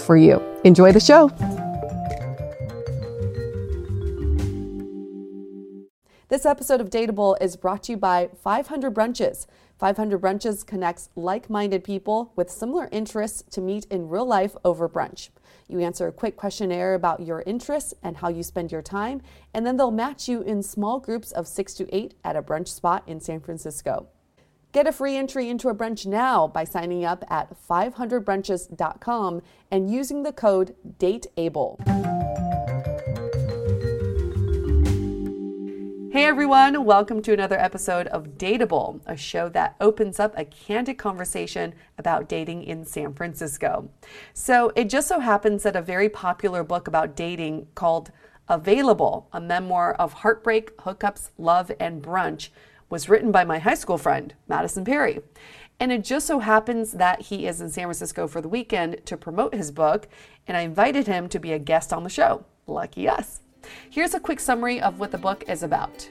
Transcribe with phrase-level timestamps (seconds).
[0.00, 0.42] for you.
[0.64, 1.30] Enjoy the show.
[6.28, 9.46] This episode of Dateable is brought to you by 500 Brunches.
[9.78, 14.88] 500 Brunches connects like minded people with similar interests to meet in real life over
[14.88, 15.28] brunch.
[15.68, 19.22] You answer a quick questionnaire about your interests and how you spend your time,
[19.52, 22.68] and then they'll match you in small groups of six to eight at a brunch
[22.68, 24.08] spot in San Francisco.
[24.74, 29.40] Get a free entry into a brunch now by signing up at 500brunches.com
[29.70, 31.78] and using the code DATEABLE.
[36.10, 40.98] Hey everyone, welcome to another episode of Dateable, a show that opens up a candid
[40.98, 43.88] conversation about dating in San Francisco.
[44.32, 48.10] So, it just so happens that a very popular book about dating called
[48.48, 52.48] Available, a memoir of heartbreak, hookups, love, and brunch
[52.90, 55.20] was written by my high school friend, Matteson Perry.
[55.80, 59.16] And it just so happens that he is in San Francisco for the weekend to
[59.16, 60.08] promote his book,
[60.46, 62.44] and I invited him to be a guest on the show.
[62.66, 63.40] Lucky us.
[63.90, 66.08] Here's a quick summary of what the book is about.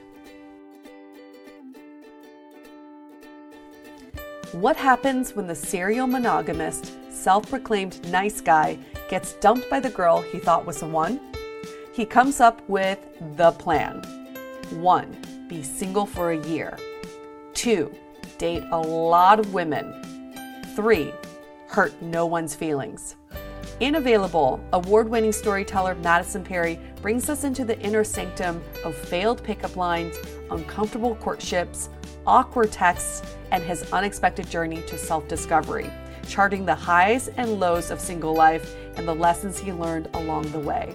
[4.52, 8.78] What happens when the serial monogamist, self proclaimed nice guy,
[9.08, 11.18] gets dumped by the girl he thought was the one?
[11.92, 12.98] He comes up with
[13.36, 14.02] the plan.
[14.70, 16.78] 1 be single for a year.
[17.52, 17.94] Two,
[18.38, 20.32] date a lot of women.
[20.74, 21.12] Three,
[21.68, 23.16] hurt no one's feelings.
[23.80, 29.42] In Available, award winning storyteller Matteson Perry brings us into the inner sanctum of failed
[29.42, 30.16] pickup lines,
[30.50, 31.88] uncomfortable courtships,
[32.26, 35.90] awkward texts, and his unexpected journey to self discovery,
[36.28, 40.58] charting the highs and lows of single life and the lessons he learned along the
[40.58, 40.94] way.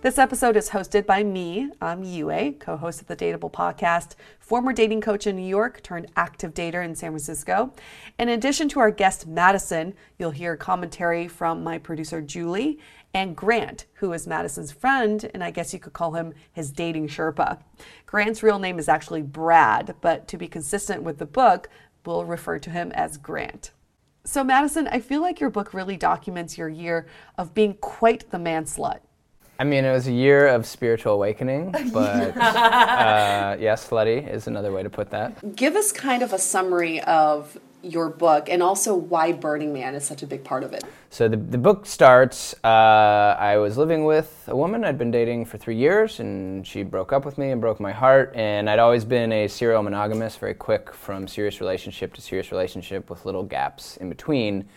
[0.00, 1.72] This episode is hosted by me.
[1.80, 6.06] I'm Yue, co host of the Dateable podcast, former dating coach in New York turned
[6.14, 7.72] active dater in San Francisco.
[8.16, 12.78] In addition to our guest Matteson, you'll hear commentary from my producer Julie
[13.12, 17.08] and Grant, who is Matteson's friend, and I guess you could call him his dating
[17.08, 17.58] Sherpa.
[18.06, 21.68] Grant's real name is actually Brad, but to be consistent with the book,
[22.06, 23.72] we'll refer to him as Grant.
[24.22, 28.38] So, Matteson, I feel like your book really documents your year of being quite the
[28.38, 29.00] man slut.
[29.60, 34.70] I mean, it was a year of spiritual awakening, but uh, yeah, slutty is another
[34.70, 35.56] way to put that.
[35.56, 40.04] Give us kind of a summary of your book and also why Burning Man is
[40.04, 40.84] such a big part of it.
[41.10, 45.46] So the, the book starts, uh, I was living with a woman I'd been dating
[45.46, 48.32] for three years, and she broke up with me and broke my heart.
[48.36, 53.10] And I'd always been a serial monogamist, very quick from serious relationship to serious relationship
[53.10, 54.68] with little gaps in between.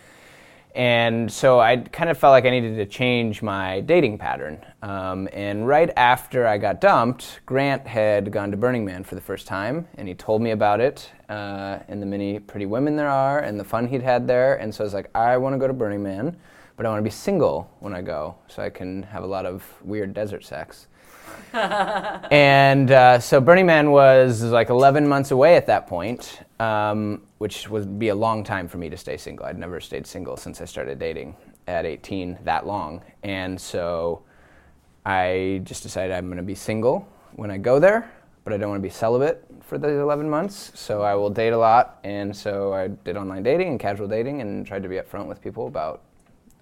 [0.74, 4.64] And so I kind of felt like I needed to change my dating pattern.
[4.82, 9.20] Um, and right after I got dumped, Grant had gone to Burning Man for the
[9.20, 13.10] first time, and he told me about it uh, and the many pretty women there
[13.10, 14.54] are and the fun he'd had there.
[14.56, 16.36] And so I was like, I want to go to Burning Man,
[16.76, 19.44] but I want to be single when I go so I can have a lot
[19.44, 20.88] of weird desert sex.
[21.52, 27.68] and uh, so Burning Man was like 11 months away at that point, um, which
[27.68, 29.44] would be a long time for me to stay single.
[29.44, 31.34] I'd never stayed single since I started dating
[31.66, 33.02] at 18 that long.
[33.24, 34.22] And so
[35.04, 38.08] I just decided I'm going to be single when I go there,
[38.44, 40.70] but I don't want to be celibate for the 11 months.
[40.76, 41.98] So I will date a lot.
[42.04, 45.42] And so I did online dating and casual dating and tried to be upfront with
[45.42, 46.02] people about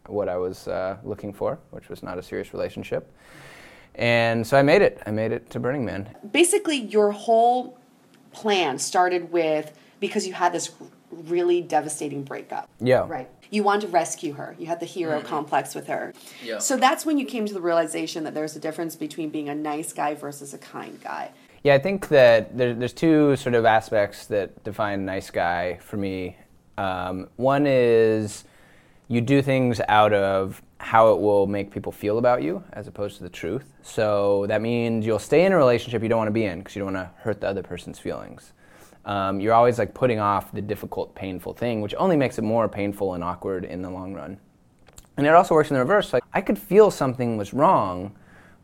[0.06, 3.12] what I was uh, looking for, which was not a serious relationship.
[3.97, 5.03] And so I made it.
[5.05, 6.09] I made it to Burning Man.
[6.32, 7.79] Basically, your whole
[8.32, 10.73] plan started with because you had this
[11.11, 12.69] really devastating breakup.
[12.81, 13.06] Yeah.
[13.06, 13.29] Right.
[13.50, 14.55] You wanted to rescue her.
[14.58, 15.26] You had the hero mm-hmm.
[15.26, 16.14] complex with her.
[16.43, 16.58] Yeah.
[16.58, 19.55] So that's when you came to the realization that there's a difference between being a
[19.55, 21.31] nice guy versus a kind guy.
[21.62, 25.99] Yeah, I think that there, there's two sort of aspects that define nice guy for
[25.99, 26.37] me.
[26.79, 28.44] Um, one is
[29.08, 33.19] you do things out of how it will make people feel about you as opposed
[33.19, 33.75] to the truth.
[33.82, 36.75] So that means you'll stay in a relationship you don't want to be in because
[36.75, 38.55] you don't want to hurt the other person's feelings.
[39.05, 42.69] Um, you're always like putting off the difficult, painful thing, which only makes it more
[42.69, 44.38] painful and awkward in the long run.
[45.17, 46.12] And it also works in the reverse.
[46.12, 48.14] Like I could feel something was wrong,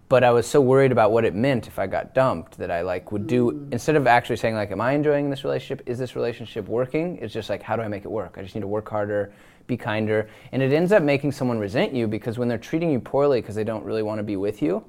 [0.09, 2.83] but I was so worried about what it meant if I got dumped that I
[2.83, 3.73] like would do mm.
[3.73, 5.87] instead of actually saying like, "Am I enjoying this relationship?
[5.88, 8.37] Is this relationship working?" It's just like, "How do I make it work?
[8.39, 9.32] I just need to work harder,
[9.67, 10.29] be kinder.
[10.53, 13.55] And it ends up making someone resent you because when they're treating you poorly because
[13.55, 14.85] they don't really want to be with you.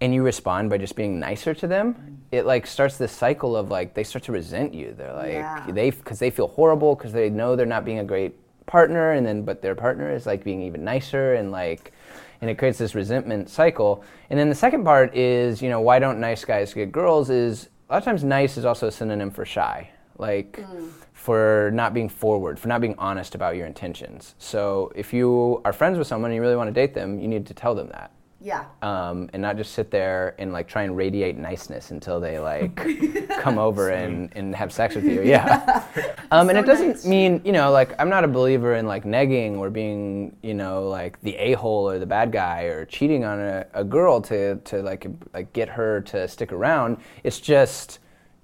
[0.00, 3.70] And you respond by just being nicer to them, it like starts this cycle of
[3.70, 4.94] like they start to resent you.
[4.96, 5.66] They're like yeah.
[5.70, 8.34] they because they feel horrible because they know they're not being a great
[8.66, 11.92] partner, and then but their partner is like being even nicer and like.
[12.40, 14.04] And it creates this resentment cycle.
[14.28, 17.30] And then the second part is, you know, why don't nice guys get girls?
[17.30, 19.88] Is a lot of times nice is also a synonym for shy.
[20.18, 20.90] Like, mm
[21.24, 24.34] for not being forward, for not being honest about your intentions.
[24.36, 27.28] So if you are friends with someone and you really want to date them, you
[27.28, 28.10] need to tell them that.
[28.44, 28.66] Yeah.
[28.82, 32.76] Um, and not just sit there and like try and radiate niceness until they like
[33.40, 35.22] come over and, and have sex with you.
[35.22, 35.82] Yeah.
[36.30, 37.06] Um, and so it doesn't nice.
[37.06, 40.88] mean, you know, like I'm not a believer in like negging or being, you know,
[40.88, 44.56] like the a hole or the bad guy or cheating on a, a girl to,
[44.56, 46.96] to like, like get her to stick around.
[47.22, 48.00] It's just,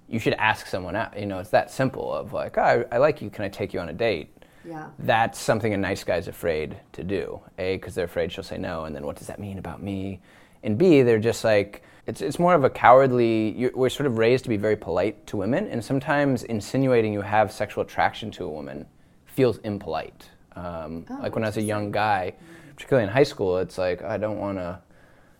[0.08, 1.18] you should ask someone out.
[1.18, 3.30] You know, it's that simple of like, oh, I, I like you.
[3.30, 4.39] Can I take you on a date?
[4.70, 4.90] Yeah.
[5.00, 7.40] That's something a nice guy's afraid to do.
[7.58, 10.20] A, because they're afraid she'll say no, and then what does that mean about me?
[10.62, 14.44] And B, they're just like, it's, it's more of a cowardly, we're sort of raised
[14.44, 18.48] to be very polite to women, and sometimes insinuating you have sexual attraction to a
[18.48, 18.86] woman
[19.26, 20.30] feels impolite.
[20.54, 22.34] Um, oh, like when I was a young guy,
[22.74, 24.80] particularly in high school, it's like, I don't want to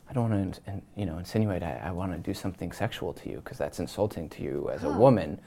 [0.08, 3.30] I don't want to, you know, insinuate I, I want to do something sexual to
[3.30, 5.40] you because that's insulting to you as a woman.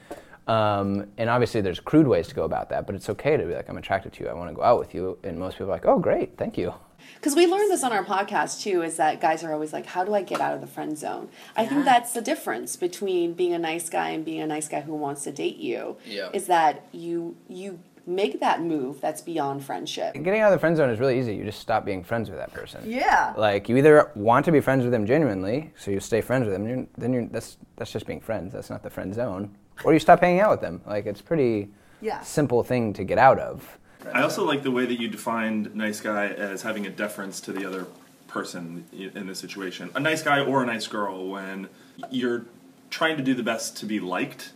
[0.46, 3.54] Um, and obviously, there's crude ways to go about that, but it's okay to be
[3.54, 4.30] like, I'm attracted to you.
[4.30, 5.18] I want to go out with you.
[5.24, 6.74] And most people are like, oh, great, thank you.
[7.16, 10.04] Because we learned this on our podcast too, is that guys are always like, how
[10.04, 11.28] do I get out of the friend zone?
[11.56, 14.80] I think that's the difference between being a nice guy and being a nice guy
[14.80, 15.96] who wants to date you.
[16.06, 16.30] Yeah.
[16.32, 20.12] Is that you you make that move that's beyond friendship.
[20.14, 21.34] Getting out of the friend zone is really easy.
[21.34, 22.82] You just stop being friends with that person.
[22.84, 23.32] Yeah.
[23.36, 26.52] Like you either want to be friends with them genuinely, so you stay friends with
[26.52, 26.66] them.
[26.66, 28.52] You're, then you're that's that's just being friends.
[28.52, 29.56] That's not the friend zone.
[29.82, 30.80] Or you stop hanging out with them.
[30.86, 31.70] Like it's pretty.
[32.00, 32.20] Yeah.
[32.20, 33.78] simple thing to get out of.
[34.12, 37.52] I also like the way that you defined nice guy as having a deference to
[37.52, 37.86] the other
[38.28, 39.90] person in this situation.
[39.94, 41.68] A nice guy or a nice girl when
[42.10, 42.44] you're
[42.90, 44.52] trying to do the best to be liked,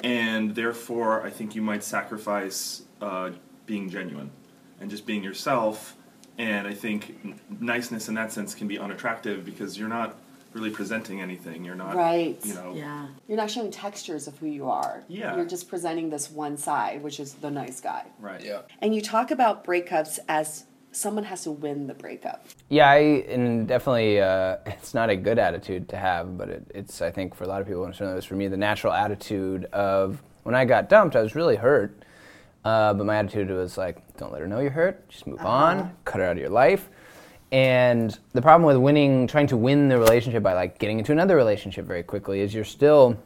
[0.00, 3.30] and therefore I think you might sacrifice uh,
[3.66, 4.30] being genuine
[4.80, 5.96] and just being yourself.
[6.38, 7.16] And I think
[7.60, 10.16] niceness in that sense can be unattractive because you're not
[10.54, 11.64] really presenting anything.
[11.64, 12.38] You're not, Right.
[12.44, 13.08] You know, Yeah.
[13.28, 15.02] You're not showing textures of who you are.
[15.08, 15.36] Yeah.
[15.36, 18.04] You're just presenting this one side, which is the nice guy.
[18.20, 18.42] right.
[18.42, 18.62] Yeah.
[18.80, 22.46] And you talk about breakups as someone has to win the breakup.
[22.68, 22.96] Yeah, I
[23.28, 27.34] and definitely uh, it's not a good attitude to have, but it, it's I think
[27.34, 30.22] for a lot of people, and certainly it was for me, the natural attitude of
[30.44, 32.04] when I got dumped, I was really hurt,
[32.64, 35.96] uh, but my attitude was like, don't let her know you're hurt, just move on,
[36.04, 36.88] cut her out of your life.
[37.54, 41.36] And the problem with winning, trying to win the relationship by like getting into another
[41.36, 43.16] relationship very quickly, is you're still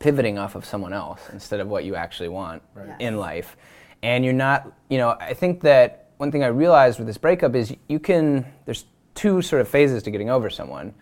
[0.00, 2.62] pivoting off of someone else instead of what you actually want
[2.98, 3.56] in life.
[4.02, 7.54] And you're not, you know, I think that one thing I realized with this breakup
[7.54, 10.92] is you can, there's two sort of phases to getting over someone.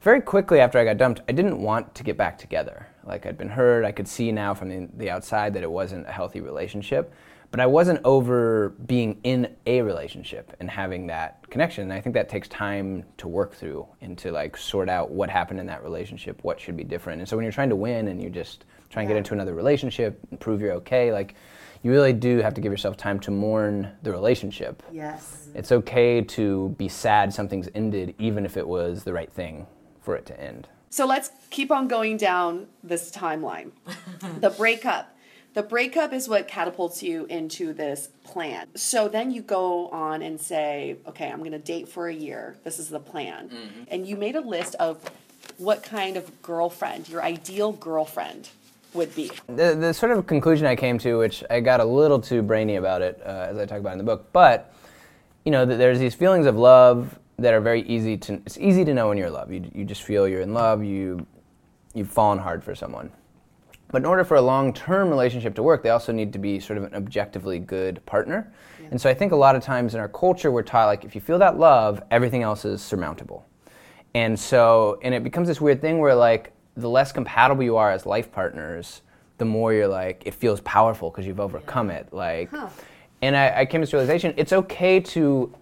[0.00, 2.86] Very quickly after I got dumped, I didn't want to get back together.
[3.04, 6.08] Like I'd been hurt, I could see now from the, the outside that it wasn't
[6.08, 7.12] a healthy relationship.
[7.50, 11.82] But I wasn't over being in a relationship and having that connection.
[11.82, 15.28] And I think that takes time to work through and to like sort out what
[15.28, 17.20] happened in that relationship, what should be different.
[17.20, 19.54] And so when you're trying to win and you just try and get into another
[19.54, 21.34] relationship and prove you're okay, like
[21.82, 24.82] you really do have to give yourself time to mourn the relationship.
[24.92, 25.48] Yes.
[25.54, 29.66] It's okay to be sad something's ended, even if it was the right thing
[30.02, 30.68] for it to end.
[30.90, 33.70] So let's keep on going down this timeline.
[34.40, 35.16] the breakup.
[35.54, 38.68] The breakup is what catapults you into this plan.
[38.76, 42.56] So then you go on and say, okay, I'm going to date for a year.
[42.62, 43.50] This is the plan.
[43.88, 45.02] And you made a list of
[45.58, 48.48] what kind of girlfriend, your ideal girlfriend,
[48.92, 49.30] would be.
[49.46, 52.76] the, the sort of conclusion I came to, which I got a little too brainy
[52.76, 54.74] about it, uh, as I talk about in the book, but
[55.44, 58.34] you know, there's these feelings of love that are very easy to.
[58.44, 59.50] It's easy to know when you're in love.
[59.50, 60.84] You, you just feel you're in love.
[60.84, 61.26] You
[61.94, 63.10] you've fallen hard for someone.
[63.92, 66.78] But in order for a long-term relationship to work, they also need to be sort
[66.78, 68.52] of an objectively good partner.
[68.90, 71.14] And so I think a lot of times in our culture, we're taught like if
[71.14, 73.46] you feel that love, everything else is surmountable.
[74.14, 77.90] And so, and it becomes this weird thing where like the less compatible you are
[77.90, 79.02] as life partners,
[79.38, 82.08] the more you're like it feels powerful because you've overcome it.
[82.12, 82.50] Like,
[83.22, 85.54] and I, I came to this realization: it's okay to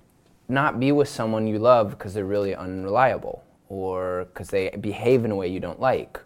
[0.48, 5.30] not be with someone you love because they're really unreliable or because they behave in
[5.30, 6.18] a way you don't like.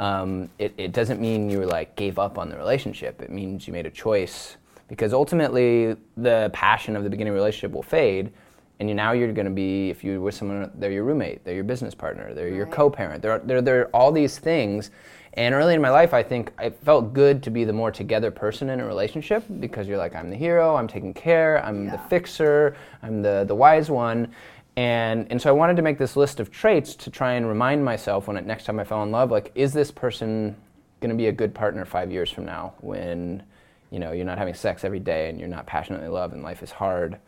[0.00, 3.20] Um, it, it doesn't mean you like gave up on the relationship.
[3.20, 4.56] It means you made a choice.
[4.88, 8.32] Because ultimately the passion of the beginning of relationship will fade
[8.80, 11.54] and you, now you're going to be if you're with someone they're your roommate they're
[11.54, 14.90] your business partner they're your co-parent they're, they're, they're all these things.
[15.34, 18.32] And early in my life i think it felt good to be the more together
[18.32, 21.98] person in a relationship because you're like i'm the hero i'm taking care i'm the
[22.08, 24.32] fixer i'm the, the wise one
[24.80, 27.84] and, and so i wanted to make this list of traits to try and remind
[27.84, 30.56] myself when it, next time i fell in love like is this person
[31.00, 33.42] going to be a good partner five years from now when
[33.90, 36.42] you know you're not having sex every day and you're not passionately in love and
[36.42, 37.18] life is hard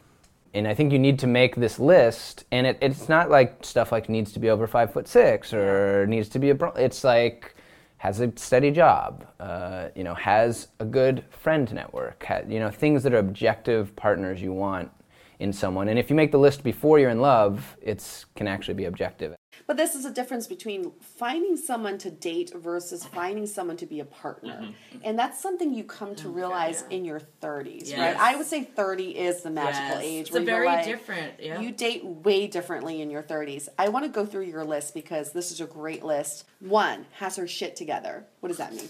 [0.55, 3.91] and I think you need to make this list, and it, it's not like stuff
[3.91, 6.57] like needs to be over five foot six or needs to be a.
[6.77, 7.55] It's like
[7.97, 12.69] has a steady job, uh, you know, has a good friend network, ha- you know,
[12.69, 14.91] things that are objective partners you want
[15.43, 15.89] in someone.
[15.89, 19.35] And if you make the list before you're in love, it's can actually be objective.
[19.67, 24.01] But this is a difference between finding someone to date versus finding someone to be
[24.01, 24.61] a partner.
[24.63, 24.99] Mm-hmm.
[25.05, 28.17] And that's something you come to realize in your 30s, right?
[28.17, 30.05] I would say 30 is the magical Yes.
[30.05, 30.21] age.
[30.29, 31.61] It's a where you're very like- different, yeah.
[31.61, 33.69] You date way differently in your 30s.
[33.79, 36.45] I want to go through your list because this is a great list.
[36.61, 38.25] One, has her shit together.
[38.41, 38.89] What does that mean?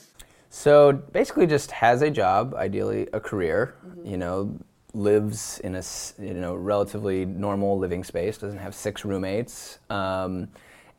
[0.51, 3.75] So basically, just has a job, ideally a career.
[3.87, 4.07] Mm-hmm.
[4.07, 4.59] You know,
[4.95, 5.83] lives in a
[6.19, 8.39] you know relatively normal living space.
[8.39, 10.49] Doesn't have six roommates, um,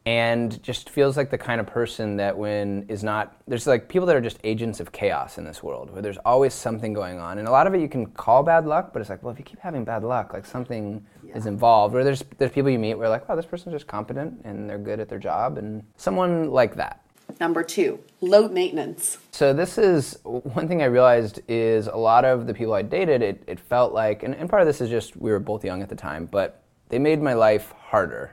[0.05, 4.05] and just feels like the kind of person that when is not there's like people
[4.07, 7.38] that are just agents of chaos in this world, where there's always something going on,
[7.38, 9.39] and a lot of it you can call bad luck, but it's like well if
[9.39, 11.95] you keep having bad luck, like something is involved.
[11.95, 14.77] Or there's there's people you meet where like wow this person's just competent and they're
[14.77, 17.02] good at their job, and someone like that.
[17.39, 19.17] Number two, low maintenance.
[19.31, 23.21] So this is one thing I realized is a lot of the people I dated,
[23.21, 25.81] it, it felt like, and, and part of this is just we were both young
[25.81, 28.31] at the time, but they made my life harder,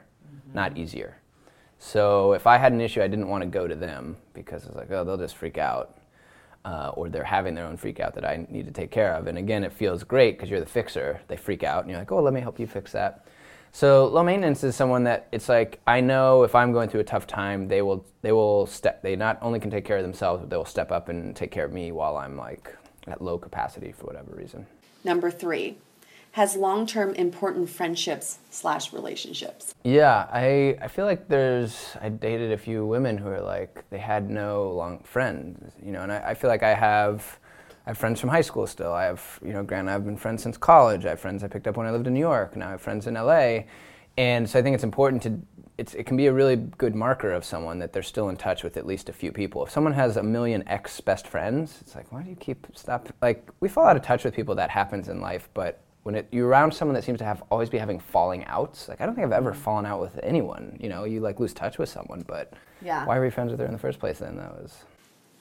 [0.54, 1.16] not easier.
[1.78, 4.76] So if I had an issue, I didn't want to go to them because it's
[4.76, 5.96] like, oh, they'll just freak out.
[6.62, 9.28] Uh, or they're having their own freak out that I need to take care of.
[9.28, 11.22] And again, it feels great because you're the fixer.
[11.26, 13.24] They freak out, and you're like, oh, let me help you fix that.
[13.72, 17.04] So low maintenance is someone that it's like I know if I'm going through a
[17.04, 19.02] tough time, they will they will step.
[19.02, 21.50] They not only can take care of themselves, but they will step up and take
[21.50, 22.74] care of me while I'm like
[23.06, 24.66] at low capacity for whatever reason.
[25.04, 25.78] Number three,
[26.32, 29.74] has long term important friendships slash relationships.
[29.82, 33.98] Yeah, I, I feel like there's, I dated a few women who are like, they
[33.98, 37.38] had no long friends, you know, and I, I feel like I have,
[37.90, 38.92] I have friends from high school still.
[38.92, 41.04] I have, you know, Grant, I've been friends since college.
[41.04, 42.54] I have friends I picked up when I lived in New York.
[42.54, 43.62] Now I have friends in LA.
[44.16, 45.40] And so I think it's important to,
[45.76, 48.62] it's, it can be a really good marker of someone that they're still in touch
[48.62, 49.64] with at least a few people.
[49.66, 53.08] If someone has a million ex best friends, it's like, why do you keep, stop?
[53.20, 56.28] Like, we fall out of touch with people, that happens in life, but when it,
[56.30, 59.16] you're around someone that seems to have always be having falling outs, like I don't
[59.16, 59.62] think I've ever mm-hmm.
[59.62, 60.78] fallen out with anyone.
[60.80, 63.04] You know, you like lose touch with someone, but Yeah.
[63.04, 64.20] why were you friends with her in the first place?
[64.20, 64.84] Then that was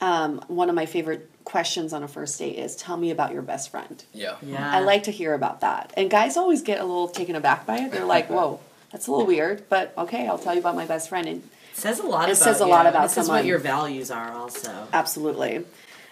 [0.01, 3.41] Um, one of my favorite questions on a first date is tell me about your
[3.41, 4.03] best friend.
[4.13, 4.35] yeah.
[4.41, 4.71] Yeah.
[4.71, 5.91] I like to hear about that.
[5.97, 7.91] And guys always get a little taken aback by it.
[7.91, 8.59] They're like, whoa,
[8.91, 11.27] that's a little weird, but okay, I'll tell you about my best friend.
[11.27, 12.69] And says a lot It about says a you.
[12.69, 13.39] lot about This is someone.
[13.39, 14.87] what your values are also.
[14.93, 15.65] absolutely.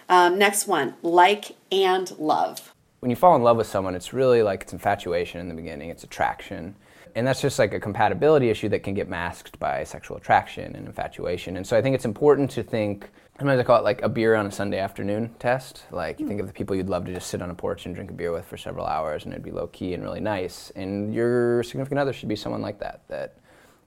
[0.08, 2.72] Um, next one like and love.
[3.00, 5.90] when you fall in love with someone, it's really like it's infatuation in the beginning,
[5.90, 6.74] it's attraction.
[7.14, 10.86] And that's just like a compatibility issue that can get masked by sexual attraction and
[10.86, 11.56] infatuation.
[11.56, 14.34] And so I think it's important to think, sometimes I call it like a beer
[14.34, 15.84] on a Sunday afternoon test.
[15.90, 17.94] Like you think of the people you'd love to just sit on a porch and
[17.94, 20.70] drink a beer with for several hours and it'd be low key and really nice.
[20.74, 23.36] And your significant other should be someone like that, that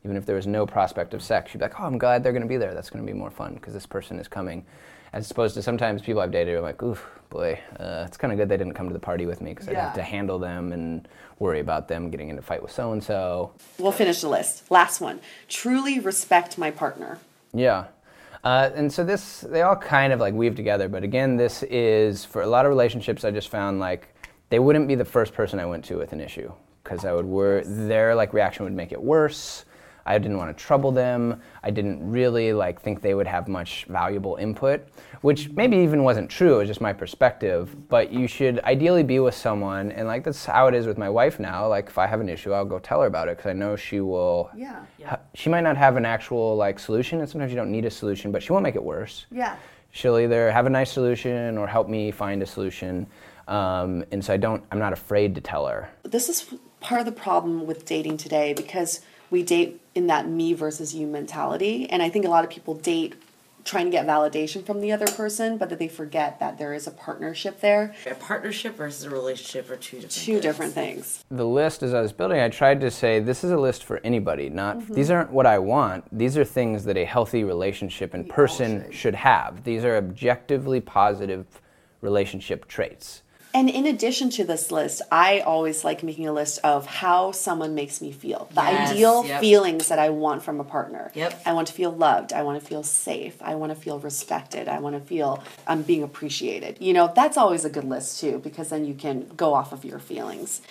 [0.05, 2.31] even if there was no prospect of sex, you'd be like, oh, I'm glad they're
[2.31, 2.73] going to be there.
[2.73, 4.65] That's going to be more fun because this person is coming.
[5.13, 6.97] As opposed to sometimes people I've dated are like, ooh,
[7.29, 9.67] boy, uh, it's kind of good they didn't come to the party with me because
[9.67, 11.05] I'd have to handle them and
[11.39, 13.51] worry about them getting into a fight with so and so.
[13.77, 14.71] We'll finish the list.
[14.71, 17.19] Last one truly respect my partner.
[17.53, 17.87] Yeah.
[18.43, 20.87] Uh, and so this, they all kind of like weave together.
[20.89, 23.23] But again, this is for a lot of relationships.
[23.23, 24.15] I just found like
[24.49, 26.51] they wouldn't be the first person I went to with an issue
[26.83, 29.65] because I would wor- their like reaction would make it worse.
[30.05, 31.41] I didn't want to trouble them.
[31.63, 34.87] I didn't really like think they would have much valuable input,
[35.21, 36.55] which maybe even wasn't true.
[36.55, 37.75] It was just my perspective.
[37.89, 41.09] But you should ideally be with someone, and like that's how it is with my
[41.09, 41.67] wife now.
[41.67, 43.75] Like if I have an issue, I'll go tell her about it because I know
[43.75, 44.83] she will Yeah.
[45.05, 47.91] ha- she might not have an actual like solution and sometimes you don't need a
[47.91, 49.55] solution but she won't make it worse Yeah.
[49.91, 53.07] she'll either have a nice solution or help me find a solution
[53.47, 57.05] um, and so i don't i'm not afraid to tell her This is part of
[57.05, 61.89] the problem with dating today because we date in that me versus you mentality.
[61.89, 63.15] And I think a lot of people date
[63.63, 66.87] trying to get validation from the other person, but that they forget that there is
[66.87, 67.93] a partnership there.
[68.09, 70.41] A partnership versus a relationship are two different Two things.
[70.41, 71.25] different things.
[71.29, 74.01] the list as i was building i tried to say this is a list for
[74.03, 74.93] anybody not mm-hmm.
[74.93, 79.15] these aren't what i want these are things that a healthy relationship and person should
[79.15, 81.45] have these are objectively positive
[82.01, 83.21] relationship traits
[83.53, 87.75] And in addition to this list, I always like making a list of how someone
[87.75, 88.47] makes me feel.
[88.53, 89.41] The Yes, ideal yep.
[89.41, 91.11] feelings that I want from a partner.
[91.15, 91.41] Yep.
[91.45, 92.31] I want to feel loved.
[92.33, 93.35] I want to feel safe.
[93.41, 94.67] I want to feel respected.
[94.67, 96.77] I want to feel I'm being appreciated.
[96.79, 99.83] You know, that's always a good list too, because then you can go off of
[99.83, 100.61] your feelings.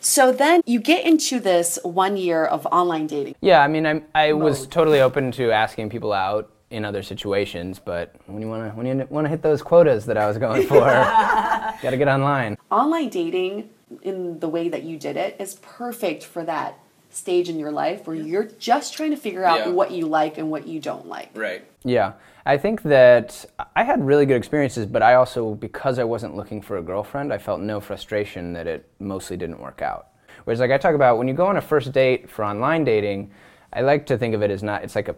[0.00, 3.34] So then you get into this one year of online dating.
[3.42, 7.80] Yeah, I mean, I'm, I was totally open to asking people out in other situations,
[7.84, 10.38] but when you want to when you want to hit those quotas that I was
[10.38, 12.56] going for, got to get online.
[12.70, 13.70] Online dating,
[14.02, 16.78] in the way that you did it, is perfect for that
[17.12, 19.68] stage in your life where you're just trying to figure out Yeah.
[19.70, 21.30] what you like and what you don't like.
[21.34, 21.64] Right.
[21.82, 22.12] Yeah,
[22.46, 26.62] I think that I had really good experiences, but I also because I wasn't looking
[26.62, 30.06] for a girlfriend, I felt no frustration that it mostly didn't work out.
[30.44, 33.30] Whereas, like I talk about, when you go on a first date for online dating,
[33.72, 34.84] I like to think of it as not.
[34.84, 35.12] It's like a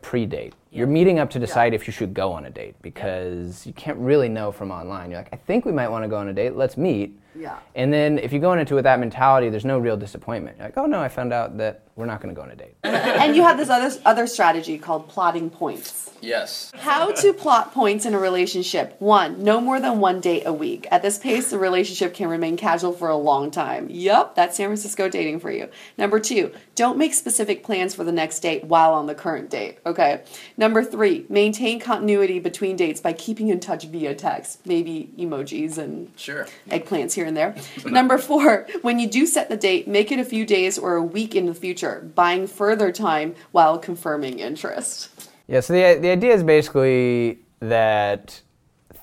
[0.74, 3.98] You're meeting up to decide if you should go on a date because you can't
[3.98, 5.10] really know from online.
[5.10, 6.56] You're like, I think we might want to go on a date.
[6.56, 7.18] Let's meet.
[7.34, 7.58] Yeah.
[7.74, 10.58] And then if you go into it with that mentality, there's no real disappointment.
[10.58, 12.56] You're like, oh no, I found out that we're not going to go on a
[12.56, 12.74] date.
[12.84, 16.10] and you have this other other strategy called plotting points.
[16.22, 16.70] yes.
[16.74, 18.96] How to plot points in a relationship.
[18.98, 20.86] One, no more than one date a week.
[20.90, 23.88] At this pace, the relationship can remain casual for a long time.
[23.90, 25.68] Yup, that's San Francisco dating for you.
[25.98, 29.78] Number two, don't make specific plans for the next date while on the current date.
[29.84, 30.22] Okay.
[30.56, 36.10] Number three, maintain continuity between dates by keeping in touch via text, maybe emojis and
[36.16, 36.46] Sure.
[36.68, 37.54] eggplants here and there.
[37.84, 41.02] Number four, when you do set the date, make it a few days or a
[41.02, 45.08] week in the future, buying further time while confirming interest.
[45.48, 48.40] Yeah, so the, the idea is basically that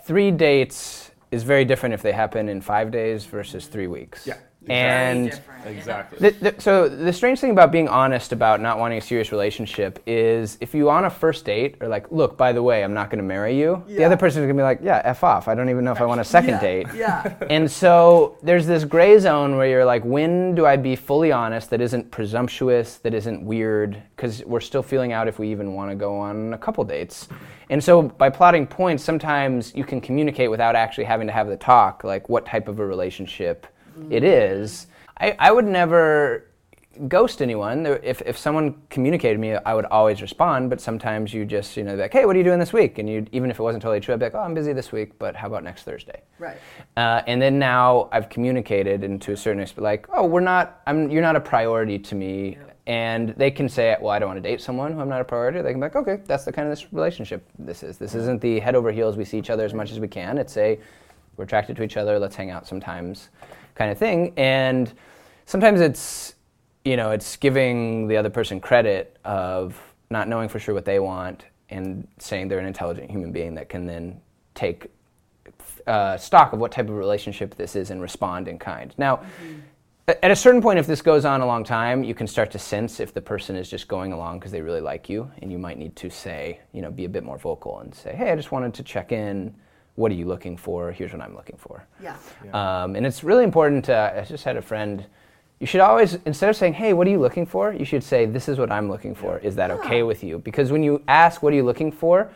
[0.06, 4.26] three dates is very different if they happen in five days versus three weeks.
[4.26, 4.38] Yeah.
[4.68, 6.30] And Exactly.
[6.30, 10.02] the, the, so the strange thing about being honest about not wanting a serious relationship
[10.06, 13.10] is if you on a first date are like, look, by the way, I'm not
[13.10, 13.84] going to marry you.
[13.88, 15.48] The other person is going to be like, yeah, f off.
[15.48, 16.88] I don't even know if I want a second date.
[16.96, 17.36] Yeah.
[17.50, 21.70] And so there's this gray zone where you're like, when do I be fully honest
[21.72, 24.02] that isn't presumptuous, that isn't weird?
[24.16, 27.28] Because we're still feeling out if we even want to go on a couple dates.
[27.70, 31.58] And so by plotting points, sometimes you can communicate without actually having to have the
[31.58, 33.68] talk, like what type of a relationship
[34.10, 34.88] it is.
[35.18, 36.46] I, I would never
[37.08, 37.86] ghost anyone.
[37.86, 40.70] If, if someone communicated to me, I would always respond.
[40.70, 42.98] But sometimes you just, you know, be like, hey, what are you doing this week?
[42.98, 44.92] And you, even if it wasn't totally true, I'd be like, oh, I'm busy this
[44.92, 46.22] week, but how about next Thursday?
[46.40, 46.58] Right.
[46.98, 50.82] Uh, and then now I've communicated, and to a certain extent, like, oh, we're not,
[50.88, 52.58] I'm, you're not a priority to me.
[52.86, 55.26] And they can say, well, I don't want to date someone who I'm not a
[55.26, 55.62] priority.
[55.62, 57.98] They can be like, okay, that's the kind of this relationship this is.
[57.98, 59.16] This isn't the head over heels.
[59.16, 60.40] We see each other as much as we can.
[60.40, 60.80] It's a,
[61.38, 62.18] we're attracted to each other.
[62.18, 63.30] Let's hang out sometimes,
[63.80, 64.34] kind of thing.
[64.38, 64.94] And
[65.46, 66.36] sometimes it's,
[66.84, 69.76] you know, it's giving the other person credit of
[70.10, 73.70] not knowing for sure what they want and saying they're an intelligent human being that
[73.70, 74.20] can then
[74.54, 74.88] take
[75.88, 78.94] uh, stock of what type of relationship this is and respond in kind.
[78.98, 79.22] Now,
[80.10, 82.52] a- at a certain point, if this goes on a long time, you can start
[82.52, 85.52] to sense if the person is just going along because they really like you, and
[85.52, 88.32] you might need to say, you know, be a bit more vocal and say, hey,
[88.32, 89.56] I just wanted to check in.
[89.96, 90.92] What are you looking for?
[90.92, 91.86] Here's what I'm looking for.
[92.02, 92.16] Yeah.
[92.54, 95.06] Um, and it's really important to, I just had a friend,
[95.60, 97.74] you should always, instead of saying, hey, what are you looking for?
[97.74, 99.40] You should say, this is what I'm looking for.
[99.40, 100.40] Is that okay with you?
[100.40, 102.30] Because when you ask, what are you looking for?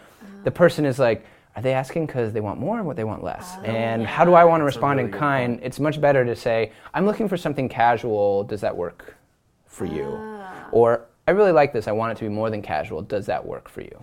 [0.43, 3.23] The person is like, are they asking because they want more or what they want
[3.23, 3.55] less?
[3.63, 5.59] and how do I want to respond in kind?
[5.63, 8.43] It's much better to say, I'm looking for something casual.
[8.43, 9.15] Does that work
[9.67, 10.03] for you?
[10.71, 11.87] Or, I really like this.
[11.87, 13.01] I want it to be more than casual.
[13.03, 13.95] Does that work for you?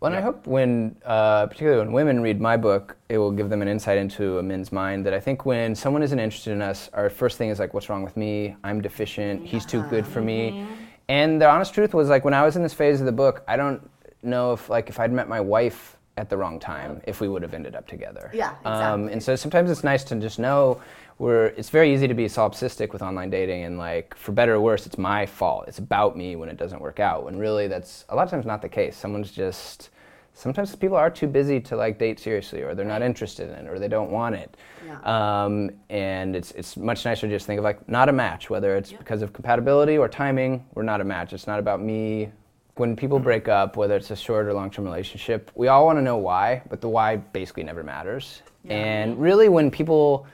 [0.00, 3.50] Well, and I hope when, uh, particularly when women read my book, it will give
[3.50, 5.04] them an insight into a man's mind.
[5.04, 7.90] That I think when someone isn't interested in us, our first thing is like, "What's
[7.90, 8.56] wrong with me?
[8.64, 9.46] I'm deficient.
[9.46, 10.66] He's too good for me."
[11.10, 13.42] And the honest truth was like, when I was in this phase of the book,
[13.48, 13.90] I don't
[14.22, 17.42] know if like if I'd met my wife at the wrong time, if we would
[17.42, 18.30] have ended up together.
[18.32, 19.12] Yeah, Um, exactly.
[19.12, 20.80] and so sometimes it's nice to just know
[21.20, 24.60] where it's very easy to be solipsistic with online dating and like for better or
[24.60, 25.66] worse it's my fault.
[25.68, 28.46] It's about me when it doesn't work out when really that's a lot of times
[28.46, 28.96] not the case.
[28.96, 29.90] Someone's just
[30.32, 33.70] sometimes people are too busy to like date seriously or they're not interested in it
[33.70, 34.56] or they don't want it.
[35.04, 38.74] Um, and it's, it's much nicer to just think of like not a match whether
[38.74, 41.34] it's because of compatibility or timing we're not a match.
[41.34, 42.32] It's not about me.
[42.76, 45.98] When people break up, whether it's a short or long term relationship, we all want
[45.98, 48.40] to know why, but the why basically never matters.
[48.64, 48.72] yeah.
[48.72, 50.26] And really, when people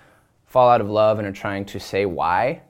[0.47, 2.63] fall out of love and are trying to say why,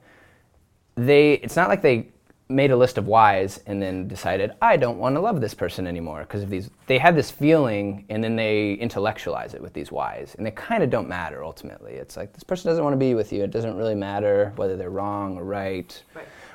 [0.95, 2.07] they it's not like they
[2.49, 5.85] made a list of whys and then decided I don't want to love this person
[5.85, 9.91] anymore because of these they had this feeling and then they intellectualize it with these
[9.91, 11.93] whys and they kind of don't matter ultimately.
[11.93, 13.43] It's like this person doesn't want to be with you.
[13.43, 16.01] It doesn't really matter whether they're wrong or right,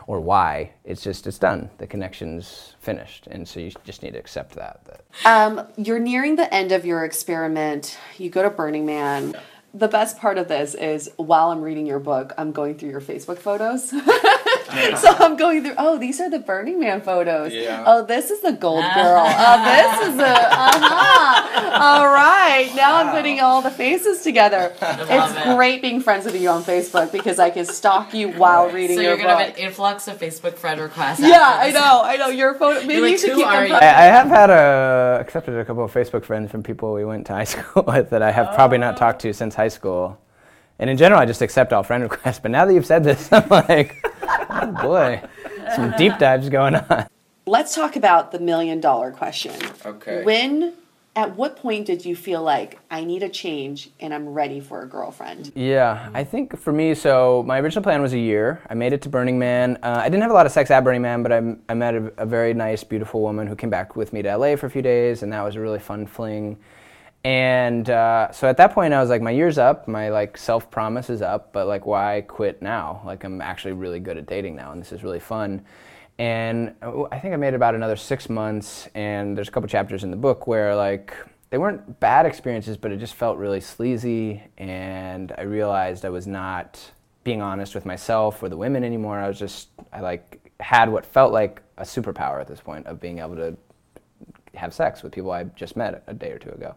[0.06, 0.72] or why.
[0.84, 1.70] It's just it's done.
[1.78, 3.26] The connection's finished.
[3.30, 6.84] And so you just need to accept that, that Um, you're nearing the end of
[6.84, 7.98] your experiment.
[8.18, 9.34] You go to Burning Man.
[9.74, 13.00] The best part of this is while I'm reading your book, I'm going through your
[13.00, 13.92] Facebook photos.
[14.96, 17.52] so I'm going through, oh, these are the Burning Man photos.
[17.52, 17.84] Yeah.
[17.86, 19.24] Oh, this is the gold girl.
[19.26, 21.80] Oh, this is the, uh-huh.
[21.82, 22.70] All right.
[22.74, 24.72] Now I'm putting all the faces together.
[25.12, 25.56] It's it.
[25.56, 29.02] great being friends with you on Facebook because I can stalk you while reading So
[29.02, 29.38] you're gonna book.
[29.40, 31.20] have an influx of Facebook friend requests.
[31.20, 32.02] yeah, I know.
[32.04, 32.28] I know.
[32.28, 32.80] Your photo.
[32.86, 35.84] Maybe like, you should keep them you?" I, I have had a accepted a couple
[35.84, 38.78] of Facebook friends from people we went to high school with that I have probably
[38.78, 40.18] not talked to since high school.
[40.78, 42.38] And in general, I just accept all friend requests.
[42.40, 44.02] But now that you've said this, I'm like,
[44.52, 45.22] oh boy,
[45.74, 47.06] some deep dives going on.
[47.46, 49.54] Let's talk about the million dollar question.
[49.84, 50.22] Okay.
[50.22, 50.74] When,
[51.16, 54.82] at what point did you feel like I need a change and I'm ready for
[54.82, 55.52] a girlfriend?
[55.54, 58.62] Yeah, I think for me, so my original plan was a year.
[58.70, 59.76] I made it to Burning Man.
[59.82, 61.94] Uh, I didn't have a lot of sex at Burning Man, but I, I met
[61.94, 64.70] a, a very nice, beautiful woman who came back with me to LA for a
[64.70, 66.56] few days, and that was a really fun fling.
[67.24, 70.70] And uh, so at that point, I was like, my year's up, my like self
[70.70, 73.00] promise is up, but like, why quit now?
[73.04, 75.64] Like, I'm actually really good at dating now, and this is really fun.
[76.18, 80.02] And uh, I think I made about another six months, and there's a couple chapters
[80.02, 81.14] in the book where like
[81.50, 86.26] they weren't bad experiences, but it just felt really sleazy, and I realized I was
[86.26, 86.92] not
[87.24, 89.18] being honest with myself or the women anymore.
[89.18, 93.00] I was just I like had what felt like a superpower at this point of
[93.00, 93.56] being able to
[94.54, 96.74] have sex with people I just met a day or two ago.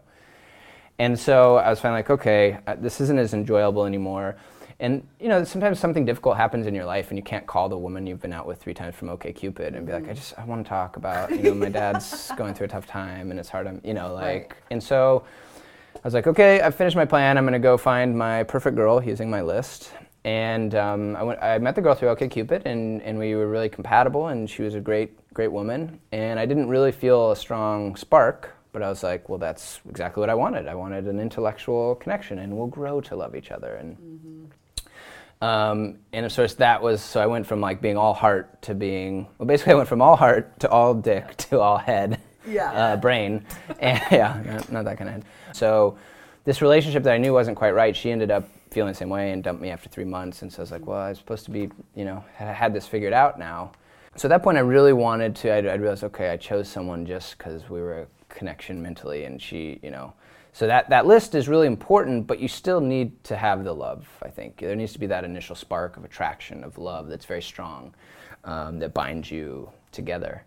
[0.98, 4.36] And so I was finally like, okay, uh, this isn't as enjoyable anymore.
[4.78, 7.78] And you know, sometimes something difficult happens in your life, and you can't call the
[7.78, 10.44] woman you've been out with three times from OkCupid and be like, I just I
[10.44, 13.48] want to talk about, you know, my dad's going through a tough time, and it's
[13.48, 13.66] hard.
[13.66, 15.24] I'm, you know, like, and so
[15.94, 17.38] I was like, okay, I've finished my plan.
[17.38, 19.92] I'm going to go find my perfect girl using my list.
[20.24, 23.70] and um, I, went, I met the girl through OkCupid, and, and we were really
[23.70, 26.00] compatible, and she was a great great woman.
[26.12, 30.20] And I didn't really feel a strong spark, but I was like, well, that's exactly
[30.20, 30.68] what I wanted.
[30.68, 33.76] I wanted an intellectual connection, and we'll grow to love each other.
[33.76, 35.42] And mm-hmm.
[35.42, 38.74] um, and of course, that was so I went from like being all heart to
[38.74, 42.70] being well, basically I went from all heart to all dick to all head, yeah,
[42.70, 43.46] uh, brain,
[43.80, 45.24] and yeah, not, not that kind of head.
[45.54, 45.96] So
[46.44, 49.32] this relationship that I knew wasn't quite right, she ended up feeling the same way
[49.32, 50.42] and dumped me after three months.
[50.42, 52.74] And so I was like, well, I was supposed to be, you know, I had
[52.74, 53.72] this figured out now.
[54.16, 55.50] So at that point, I really wanted to.
[55.50, 58.06] I, I realized, okay, I chose someone just because we were
[58.36, 60.12] connection mentally, and she, you know.
[60.52, 64.06] So that that list is really important, but you still need to have the love.
[64.22, 67.42] I think there needs to be that initial spark of attraction, of love that's very
[67.42, 67.94] strong,
[68.44, 70.44] um, that binds you together.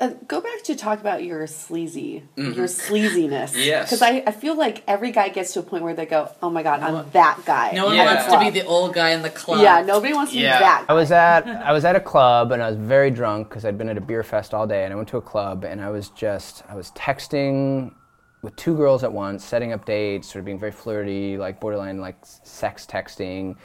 [0.00, 2.52] Uh, go back to talk about your sleazy, mm-hmm.
[2.52, 3.54] your sleaziness.
[3.64, 3.88] yes.
[3.88, 6.50] Because I, I feel like every guy gets to a point where they go, oh
[6.50, 7.70] my god, I'm that guy.
[7.72, 8.04] No one yeah.
[8.06, 9.60] wants to be the old guy in the club.
[9.60, 10.58] Yeah, nobody wants to yeah.
[10.58, 10.86] be that.
[10.88, 10.92] Guy.
[10.92, 13.78] I was at I was at a club and I was very drunk because I'd
[13.78, 15.90] been at a beer fest all day and I went to a club and I
[15.90, 17.94] was just I was texting
[18.42, 22.00] with two girls at once, setting up dates, sort of being very flirty, like borderline
[22.00, 23.56] like sex texting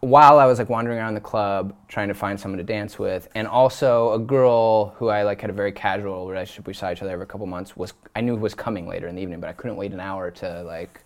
[0.00, 3.28] while I was like wandering around the club trying to find someone to dance with,
[3.34, 6.66] and also a girl who I like had a very casual relationship.
[6.66, 7.76] We saw each other every couple months.
[7.76, 10.30] Was I knew was coming later in the evening, but I couldn't wait an hour
[10.30, 11.02] to like.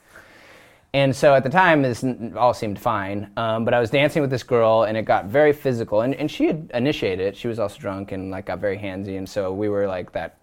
[0.95, 2.05] And so at the time, this
[2.37, 3.31] all seemed fine.
[3.39, 6.03] Um, but I was dancing with this girl, and it got very physical.
[6.03, 7.35] And, and she had initiated it.
[7.35, 10.37] She was also drunk and like got very handsy, and so we were like that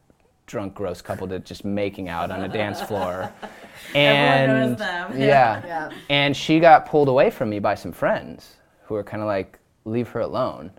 [0.50, 3.32] drunk, gross couple to just making out on a dance floor.
[3.96, 5.66] and yeah.
[5.66, 5.90] yeah.
[6.10, 9.60] And she got pulled away from me by some friends who were kind of like,
[9.86, 10.72] leave her alone.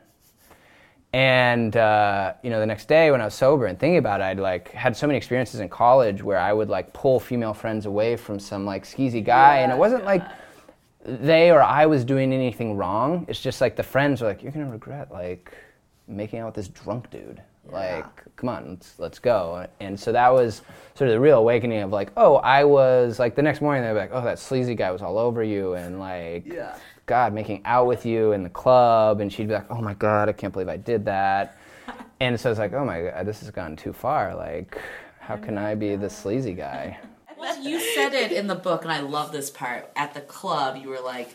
[1.12, 4.24] And uh, you know, the next day when I was sober and thinking about it,
[4.24, 7.86] I'd like had so many experiences in college where I would like pull female friends
[7.86, 10.06] away from some like skeezy guy, yeah, and it wasn't yeah.
[10.06, 10.22] like
[11.04, 13.26] they or I was doing anything wrong.
[13.28, 15.52] It's just like the friends were like, "You're gonna regret like
[16.06, 19.66] making out with this drunk dude." Like, come on, let's let's go.
[19.80, 20.62] And so that was
[20.94, 23.92] sort of the real awakening of like, oh, I was like the next morning they'd
[23.92, 26.76] be like, oh, that sleazy guy was all over you, and like, yeah.
[27.06, 30.28] God, making out with you in the club, and she'd be like, oh my God,
[30.28, 31.58] I can't believe I did that.
[32.20, 34.34] and so it's like, oh my God, this has gone too far.
[34.34, 34.80] Like,
[35.18, 36.98] how oh can I be the sleazy guy?
[37.38, 39.90] Well, you said it in the book, and I love this part.
[39.96, 41.34] At the club, you were like,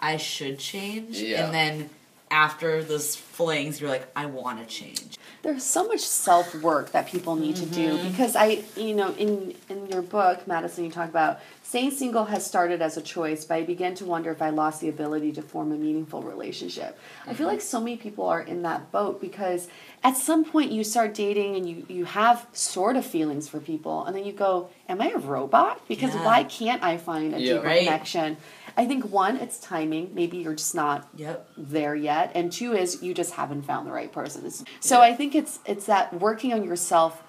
[0.00, 1.44] I should change, yeah.
[1.44, 1.90] and then
[2.30, 7.08] after those flings, you're like, I want to change there's so much self work that
[7.08, 7.70] people need mm-hmm.
[7.70, 8.08] to do mm-hmm.
[8.08, 12.46] because I, you know, in in your book, Matteson, you talk about staying single has
[12.46, 15.42] started as a choice, but I began to wonder if I lost the ability to
[15.42, 16.96] form a meaningful relationship.
[16.96, 17.30] Mm-hmm.
[17.30, 17.54] I feel mm-hmm.
[17.54, 19.68] like so many people are in that boat because
[20.04, 24.04] at some point you start dating and you you have sort of feelings for people,
[24.04, 25.80] and then you go, "Am I a robot?
[25.88, 26.24] Because yeah.
[26.24, 27.84] why can't I find a yeah, deeper right.
[27.84, 28.36] connection?"
[28.76, 30.14] I think one, it's timing.
[30.14, 31.48] Maybe you're just not yep.
[31.56, 34.50] there yet, and two is you just haven't found the right person.
[34.80, 37.22] So I think it's it's that working on yourself,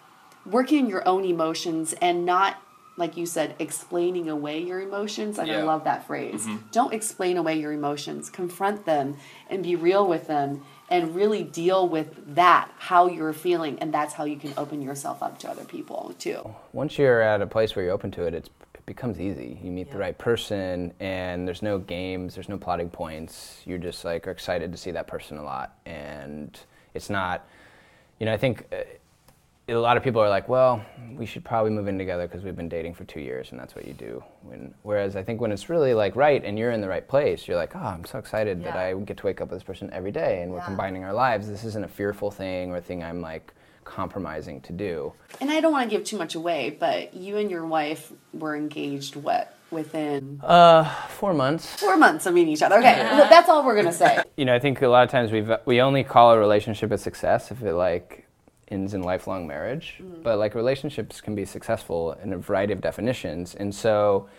[0.45, 2.57] working on your own emotions, and not
[2.95, 5.39] like you said, explaining away your emotions.
[5.39, 5.59] And yeah.
[5.59, 6.45] I love that phrase.
[6.45, 6.67] Mm-hmm.
[6.71, 8.29] Don't explain away your emotions.
[8.29, 9.17] Confront them
[9.49, 13.79] and be real with them and really deal with that, how you're feeling.
[13.79, 16.53] And that's how you can open yourself up to other people too.
[16.71, 18.49] Once you're at a place where you're open to it, it's
[18.85, 19.59] becomes easy.
[19.63, 19.93] You meet yeah.
[19.93, 23.61] the right person, and there's no games, there's no plotting points.
[23.65, 26.57] You're just like are excited to see that person a lot, and
[26.93, 27.47] it's not.
[28.19, 28.83] You know, I think uh,
[29.69, 30.83] a lot of people are like, well,
[31.15, 33.75] we should probably move in together because we've been dating for two years, and that's
[33.75, 34.23] what you do.
[34.41, 37.47] When, whereas I think when it's really like right and you're in the right place,
[37.47, 38.71] you're like, oh, I'm so excited yeah.
[38.71, 41.13] that I get to wake up with this person every day, and we're combining our
[41.13, 41.47] lives.
[41.47, 45.13] This isn't a fearful thing or a thing I'm like compromising to do.
[45.41, 48.55] And I don't want to give too much away, but you and your wife were
[48.55, 53.27] engaged what within uh four months four months of meeting each other okay yeah.
[53.27, 55.81] that's all we're gonna say you know i think a lot of times we we
[55.81, 58.27] only call a relationship a success if it like
[58.67, 60.21] ends in lifelong marriage mm-hmm.
[60.21, 64.29] but like relationships can be successful in a variety of definitions and so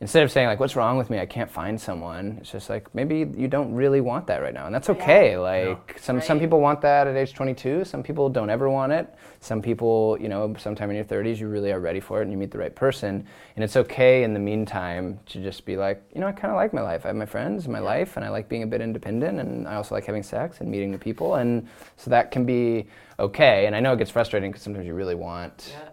[0.00, 2.94] instead of saying like what's wrong with me i can't find someone it's just like
[2.94, 5.38] maybe you don't really want that right now and that's okay yeah.
[5.38, 6.00] like no.
[6.00, 6.24] some right.
[6.24, 10.18] some people want that at age 22 some people don't ever want it some people
[10.20, 12.50] you know sometime in your 30s you really are ready for it and you meet
[12.50, 16.26] the right person and it's okay in the meantime to just be like you know
[16.26, 17.84] i kind of like my life i have my friends and my yeah.
[17.84, 20.70] life and i like being a bit independent and i also like having sex and
[20.70, 22.86] meeting new people and so that can be
[23.18, 25.88] okay and i know it gets frustrating because sometimes you really want yeah.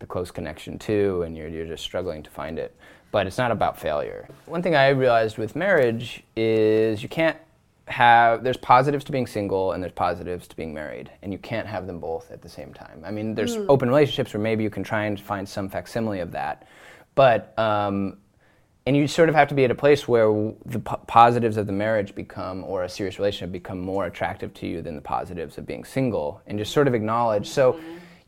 [0.00, 2.74] The close connection too and you're, you're just struggling to find it.
[3.12, 4.28] But it's not about failure.
[4.46, 7.36] One thing I realized with marriage is you can't
[7.86, 11.66] have there's positives to being single and there's positives to being married and you can't
[11.66, 13.02] have them both at the same time.
[13.04, 13.66] I mean there's mm.
[13.68, 16.66] open relationships where maybe you can try and find some facsimile of that.
[17.14, 18.18] But um,
[18.86, 21.66] and you sort of have to be at a place where the p- positives of
[21.66, 25.58] the marriage become or a serious relationship become more attractive to you than the positives
[25.58, 27.48] of being single and just sort of acknowledge.
[27.48, 27.78] So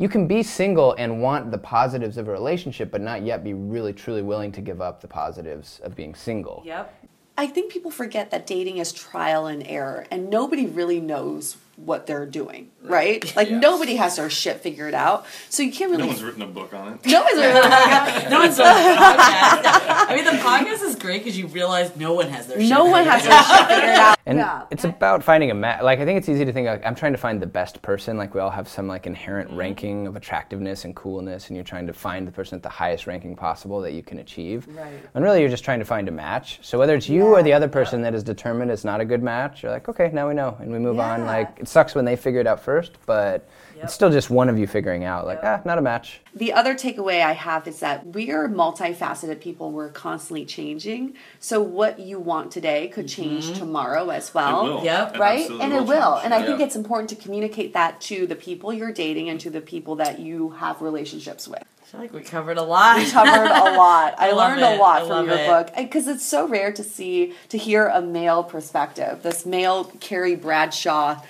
[0.03, 3.55] you can be single and want the positives of a relationship but not yet be
[3.55, 6.93] really truly willing to give up the positives of being single Yep.
[7.38, 12.06] I think people forget that dating is trial and error, and nobody really knows what
[12.06, 13.24] they're doing, right?
[13.37, 13.62] Like Yes.
[13.62, 16.02] nobody has their shit figured out, so you can't really.
[16.02, 17.06] No one's written a book on it.
[17.06, 17.52] no one's really.
[18.30, 20.06] No one's on the podcast.
[20.08, 22.85] I mean, the podcast is great because you realize no one has their shit no
[22.85, 24.18] one figured has their shit figured out.
[24.26, 24.62] and Yeah.
[24.70, 27.12] it's about finding a match like i think it's easy to think like i'm trying
[27.12, 29.58] to find the best person like we all have some like inherent mm-hmm.
[29.58, 33.06] ranking of attractiveness and coolness and you're trying to find the person at the highest
[33.06, 34.92] ranking possible that you can achieve Right.
[35.14, 37.52] and really you're just trying to find a match so whether it's you or the
[37.52, 40.35] other person that is determined it's not a good match you're like okay now we
[40.35, 43.48] know and we move on like it sucks when they figure it out first but
[43.83, 46.75] it's still just one of you figuring out like ah not a match The other
[46.75, 49.70] takeaway I have is that we are multifaceted people.
[49.70, 51.14] We're constantly changing.
[51.40, 54.61] So what you want today could change tomorrow as well.
[54.66, 54.85] It will.
[54.85, 55.18] Yep.
[55.18, 55.40] Right?
[55.40, 56.12] absolutely And it will.
[56.14, 56.25] change.
[56.25, 59.51] And I think it's important to communicate that to the people you're dating and to
[59.51, 61.62] the people that you have relationships with.
[61.83, 62.96] I feel like we covered a lot.
[62.96, 64.14] We covered a lot.
[64.18, 65.46] I, I learned a lot I from your it.
[65.46, 69.22] book because it's so rare to see to hear a male perspective.
[69.22, 71.20] This male Carrie Bradshaw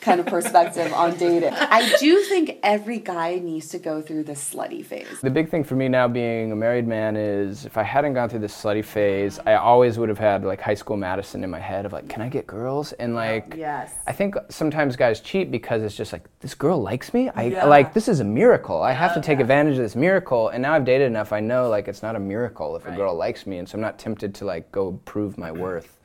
[0.00, 1.52] kind of perspective on dating.
[1.52, 5.20] I do think every guy needs to go through this slutty phase.
[5.20, 8.28] The big thing for me now being a married man is if I hadn't gone
[8.28, 11.58] through this slutty phase, I always would have had like high school Matteson in my
[11.58, 12.92] head of like, can I get girls?
[12.94, 13.94] And like, Yes.
[14.06, 17.30] I think sometimes guys cheat because it's just like, this girl likes me?
[17.30, 17.64] I Yeah.
[17.64, 18.82] like, this is a miracle.
[18.82, 20.48] I have to take advantage of this miracle.
[20.48, 23.14] And now I've dated enough, I know like it's not a miracle if a girl
[23.14, 23.58] likes me.
[23.58, 25.58] And so I'm not tempted to like go prove my mm.
[25.58, 25.95] worth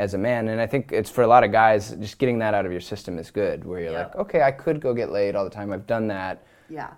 [0.00, 0.48] as a man.
[0.48, 2.80] And I think it's for a lot of guys, just getting that out of your
[2.80, 5.72] system is good, where you're like, okay, I could go get laid all the time.
[5.72, 6.90] I've done that Yeah.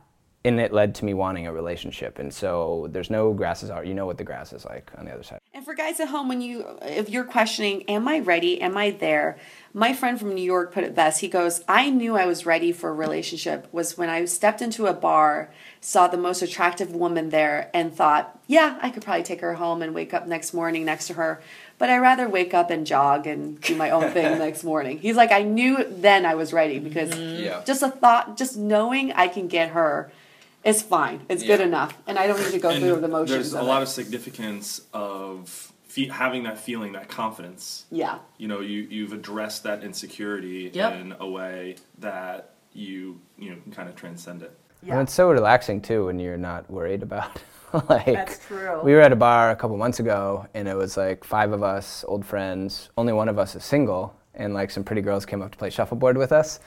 [0.44, 2.18] and it led to me wanting a relationship.
[2.18, 3.84] And so there's no grasses are.
[3.84, 5.38] You know what the grass is like on the other side.
[5.54, 8.60] And for guys at home, when you, if you're questioning, am I ready?
[8.60, 9.36] Am I there?
[9.74, 11.20] My friend from New York put it best.
[11.20, 14.86] He goes, I knew I was ready for a relationship was when I stepped into
[14.86, 19.40] a bar, saw the most attractive woman there, and thought, yeah, I could probably take
[19.42, 21.40] her home and wake up next morning next to her.
[21.78, 24.98] But I rather wake up and jog and do my own thing the next morning.
[24.98, 27.42] He's like, I knew then I was ready because mm-hmm.
[27.44, 27.62] Yeah.
[27.64, 30.12] just a thought, just knowing I can get her
[30.64, 31.22] is fine.
[31.28, 31.96] It's good enough.
[32.06, 33.30] And I don't need to go through the motions.
[33.30, 33.82] There's a of lot it.
[33.84, 37.84] of significance of fe- having that feeling, that confidence.
[37.90, 38.18] Yeah.
[38.38, 40.92] You know, you you've addressed that insecurity Yep.
[41.00, 44.56] in a way that you you know can kind of transcend it.
[44.84, 44.92] Yeah.
[44.94, 47.42] And it's so relaxing too when you're not worried about.
[47.88, 48.80] like That's true.
[48.82, 51.62] we were at a bar a couple months ago, and it was like five of
[51.62, 52.90] us, old friends.
[52.96, 55.70] Only one of us is single, and like some pretty girls came up to play
[55.70, 56.60] shuffleboard with us.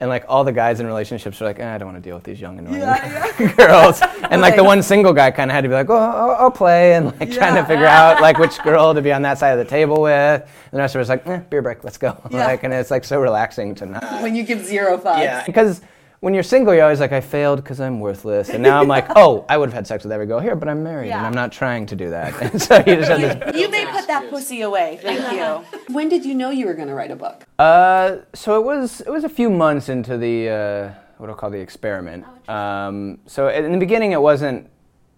[0.00, 2.16] And like all the guys in relationships are like, eh, I don't want to deal
[2.16, 4.00] with these young annoying girls.
[4.30, 6.50] And like the one single guy kind of had to be like, oh, I'll, I'll
[6.50, 9.50] play, and like trying to figure out like which girl to be on that side
[9.52, 10.42] of the table with.
[10.42, 12.20] And the rest of us like, eh, beer break, let's go.
[12.30, 12.46] Yeah.
[12.46, 14.22] Like, and it's like so relaxing to not.
[14.22, 15.46] when you give zero fucks.
[15.46, 15.80] Because
[16.24, 18.48] when you're single, you're always like, I failed because I'm worthless.
[18.48, 20.70] And now I'm like, oh, I would have had sex with every girl here, but
[20.70, 22.32] I'm married and I'm not trying to do that.
[22.44, 23.56] And so you just have this.
[23.60, 24.98] You may put that pussy away.
[25.02, 25.94] Thank you.
[25.94, 27.44] When did you know you were going to write a book?
[27.58, 31.50] Uh, so it was it was a few months into the uh, what I'll call
[31.50, 32.24] the experiment.
[32.48, 34.70] Um, so in the beginning, it wasn't.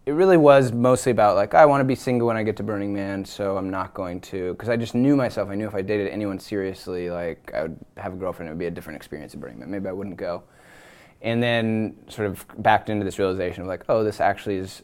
[0.07, 2.63] It really was mostly about like I want to be single when I get to
[2.63, 5.51] Burning Man, so I'm not going to because I just knew myself.
[5.51, 8.59] I knew if I dated anyone seriously, like I would have a girlfriend, it would
[8.59, 9.71] be a different experience at Burning Man.
[9.71, 10.43] Maybe I wouldn't go.
[11.23, 14.83] And then sort of backed into this realization of like, oh, this actually is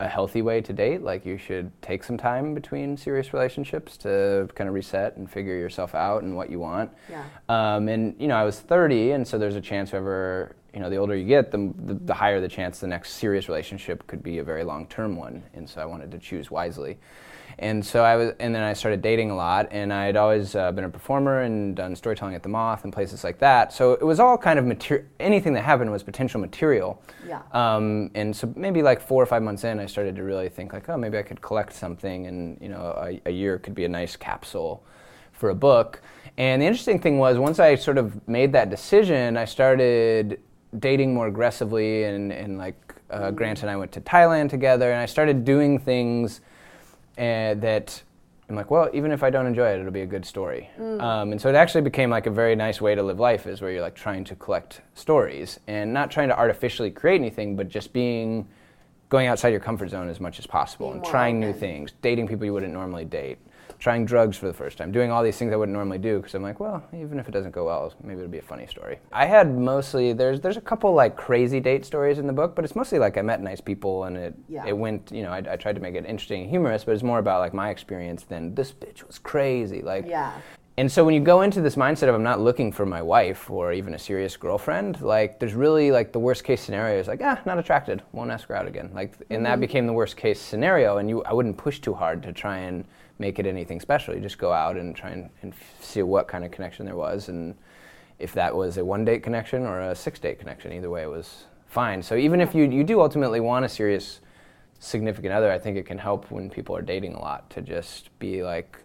[0.00, 1.02] a healthy way to date.
[1.02, 5.56] Like you should take some time between serious relationships to kind of reset and figure
[5.56, 6.90] yourself out and what you want.
[7.08, 7.24] Yeah.
[7.48, 10.90] Um, and you know, I was 30, and so there's a chance whoever you know,
[10.90, 14.22] the older you get, the, the, the higher the chance the next serious relationship could
[14.22, 15.42] be a very long-term one.
[15.54, 16.98] And so I wanted to choose wisely.
[17.60, 20.54] And so I was, and then I started dating a lot, and I had always
[20.54, 23.70] uh, been a performer and done storytelling at the Moth and places like that.
[23.70, 25.06] So it was all kind of material.
[25.20, 27.02] Anything that happened was potential material.
[27.28, 27.42] Yeah.
[27.52, 30.72] Um, and so maybe like four or five months in, I started to really think
[30.72, 33.84] like, oh, maybe I could collect something, and you know, a, a year could be
[33.84, 34.82] a nice capsule
[35.32, 36.00] for a book.
[36.38, 40.40] And the interesting thing was, once I sort of made that decision, I started
[40.78, 45.00] dating more aggressively, and, and like uh, Grant and I went to Thailand together, and
[45.00, 46.40] I started doing things
[47.20, 48.02] uh, that
[48.48, 50.68] I'm like, well, even if I don't enjoy it, it'll be a good story.
[50.78, 53.60] Um, and so it actually became like a very nice way to live life, is
[53.60, 57.68] where you're like trying to collect stories and not trying to artificially create anything, but
[57.68, 58.48] just being
[59.08, 62.26] going outside your comfort zone as much as possible Being and trying new things, dating
[62.26, 63.38] people you wouldn't normally date.
[63.80, 66.34] Trying drugs for the first time, doing all these things I wouldn't normally do because
[66.34, 68.98] I'm like, well, even if it doesn't go well, maybe it'll be a funny story.
[69.10, 72.64] I had mostly there's there's a couple like crazy date stories in the book, but
[72.64, 74.66] it's mostly like I met nice people and it Yeah.
[74.66, 77.02] it went you know I, I tried to make it interesting and humorous, but it's
[77.02, 80.06] more about like my experience than this bitch was crazy like.
[80.06, 80.32] Yeah.
[80.80, 83.50] And so when you go into this mindset of I'm not looking for my wife
[83.50, 87.20] or even a serious girlfriend, like there's really like the worst case scenario is like
[87.22, 88.88] ah not attracted, won't ask her out again.
[88.94, 90.96] Like and that became the worst case scenario.
[90.96, 92.86] And you I wouldn't push too hard to try and
[93.18, 94.14] make it anything special.
[94.14, 95.52] You just go out and try and, and
[95.82, 97.54] see what kind of connection there was, and
[98.18, 101.10] if that was a one date connection or a six date connection, either way it
[101.10, 102.02] was fine.
[102.02, 104.20] So even if you you do ultimately want a serious
[104.78, 108.18] significant other, I think it can help when people are dating a lot to just
[108.18, 108.78] be like,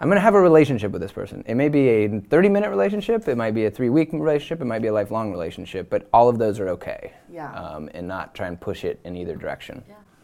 [0.00, 1.44] I'm going to have a relationship with this person.
[1.46, 4.64] It may be a 30 minute relationship, it might be a three week relationship, it
[4.64, 7.12] might be a lifelong relationship, but all of those are okay.
[7.30, 7.52] Yeah.
[7.52, 9.82] Um, and not try and push it in either direction.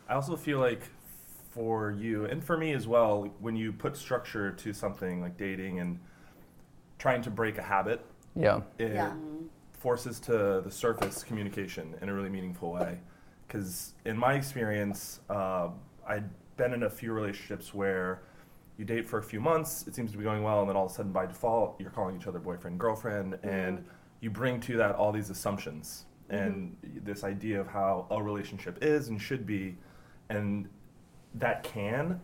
[0.09, 0.83] I also feel like
[1.53, 5.79] for you and for me as well, when you put structure to something like dating
[5.79, 6.01] and
[6.99, 8.05] trying to break a habit,
[8.35, 8.61] Yeah.
[8.79, 9.13] it Yeah.
[9.73, 12.99] forces to the surface communication in a really meaningful way.
[13.47, 15.71] Because in my experience, uh,
[16.07, 18.21] I'd been in a few relationships where
[18.81, 20.87] you date for a few months, it seems to be going well, and then all
[20.87, 23.85] of a sudden, by default, you're calling each other boyfriend, girlfriend, and
[24.21, 26.75] you bring to that all these assumptions and
[27.05, 29.77] this idea of how a relationship is and should be,
[30.31, 30.67] and
[31.35, 32.19] that can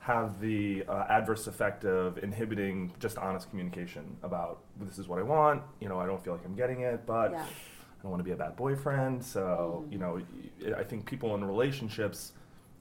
[0.00, 5.22] have the uh, adverse effect of inhibiting just honest communication about this is what I
[5.22, 5.62] want.
[5.80, 7.44] You know, I don't feel like I'm getting it, but Yeah.
[7.44, 9.22] I don't want to be a bad boyfriend.
[9.22, 10.20] So you know,
[10.76, 12.32] I think people in relationships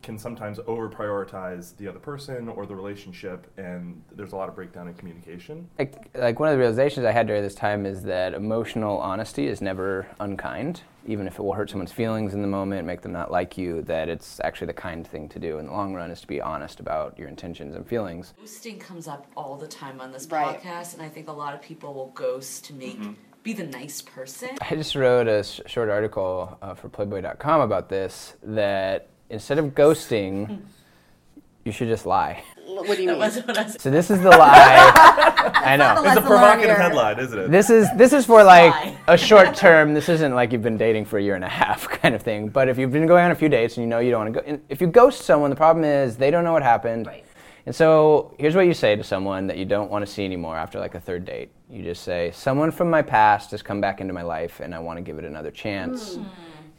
[0.01, 4.55] can sometimes over prioritize the other person or the relationship, and there's a lot of
[4.55, 5.67] breakdown in communication.
[5.77, 9.47] Like, like one of the realizations I had during this time is that emotional honesty
[9.47, 13.11] is never unkind, even if it will hurt someone's feelings in the moment, make them
[13.11, 13.81] not like you.
[13.83, 16.41] That it's actually the kind thing to do in the long run is to be
[16.41, 18.33] honest about your intentions and feelings.
[18.43, 20.59] Ghosting comes up all the time on this Right.
[20.59, 22.99] podcast, and I think a lot of people will ghost to make
[23.43, 24.49] be the nice person.
[24.69, 28.35] I just wrote a sh- short article uh, for Playboy.com about this.
[28.43, 30.61] That instead of ghosting,
[31.63, 32.43] you should just lie.
[32.65, 33.19] What do you mean?
[33.19, 33.82] That's what I said.
[33.82, 34.91] So this is the lie.
[35.55, 36.01] I know.
[36.01, 37.51] Lesson It's a provocative headline, isn't it?
[37.51, 39.93] This is this is for like a short term.
[39.93, 42.49] This isn't like you've been dating for a year and a half kind of thing.
[42.49, 44.34] But if you've been going on a few dates and you know you don't want
[44.34, 47.07] to go, and if you ghost someone, the problem is they don't know what happened.
[47.07, 47.25] Right.
[47.65, 50.57] And so here's what you say to someone that you don't want to see anymore
[50.57, 51.51] after like a third date.
[51.69, 54.79] You just say, "Someone from my past has come back into my life, and I
[54.79, 56.23] want to give it another chance." Hmm.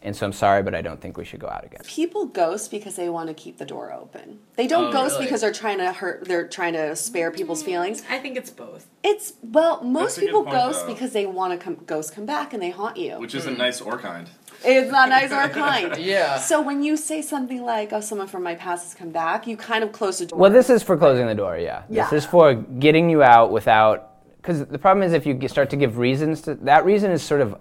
[0.04, 1.80] And so I'm sorry, but I don't think we should go out again.
[1.84, 4.40] People ghost because they want to keep the door open.
[4.56, 5.26] They don't Oh, ghost really?
[5.26, 6.24] because they're trying to hurt.
[6.24, 8.02] They're trying to spare mm, people's feelings.
[8.10, 8.88] I think it's both.
[9.04, 10.92] It's well, most That's people point, ghost though.
[10.92, 13.18] because they want to come ghost come back and they haunt you.
[13.18, 13.58] Which isn't mm.
[13.58, 14.28] nice or kind.
[14.64, 15.96] It's not nice or kind.
[15.96, 16.38] Yeah.
[16.38, 19.56] So when you say something like, "Oh, someone from my past has come back," you
[19.56, 20.38] kind of close the door.
[20.38, 21.84] Well, this is for closing the door, yeah.
[21.88, 22.10] Yeah.
[22.10, 24.08] This is for getting you out without.
[24.36, 26.54] Because the problem is if you start to give reasons to.
[26.56, 27.56] That reason is sort of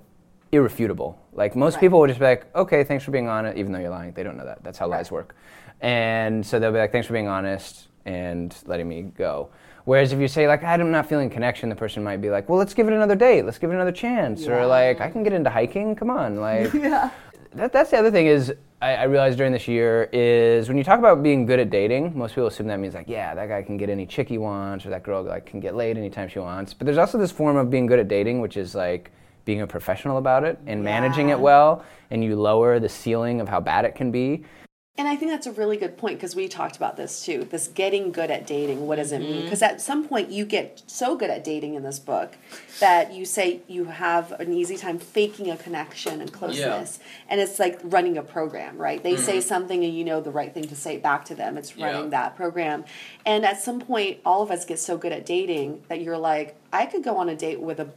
[0.51, 1.17] irrefutable.
[1.33, 1.81] Like most Right.
[1.81, 4.11] people will just be like, okay, thanks for being honest, even though you're lying.
[4.13, 4.63] They don't know that.
[4.63, 5.35] That's how lies work.
[5.81, 9.49] And so they'll be like, thanks for being honest and letting me go.
[9.85, 12.59] Whereas if you say like I'm not feeling connection, the person might be like, well,
[12.59, 13.43] let's give it another date.
[13.45, 14.41] Let's give it another chance.
[14.41, 14.59] Yeah.
[14.61, 15.95] Or like I can get into hiking.
[15.95, 17.09] Come on, like yeah.
[17.53, 20.83] that, that's the other thing is I, I realized during this year is when you
[20.83, 23.63] talk about being good at dating, most people assume that means like, yeah, that guy
[23.63, 26.39] can get any chick he wants, or that girl like can get laid anytime she
[26.39, 26.73] wants.
[26.75, 29.11] But there's also this form of being good at dating, which is like
[29.45, 33.49] being a professional about it and managing it well, and you lower the ceiling of
[33.49, 34.43] how bad it can be.
[34.97, 37.45] And I think that's a really good point because we talked about this too.
[37.45, 38.85] This getting good at dating.
[38.85, 39.35] What does it mean?
[39.35, 39.43] Mm-hmm.
[39.45, 42.35] Because at some point you get so good at dating in this book
[42.81, 46.99] that you say you have an easy time faking a connection and closeness.
[47.29, 49.01] And it's like running a program, right?
[49.01, 49.47] They say mm-hmm.
[49.47, 51.57] something and you know the right thing to say back to them.
[51.57, 52.83] It's running that program.
[53.25, 56.57] And at some point, all of us get so good at dating that you're like,
[56.73, 57.89] I could go on a date with a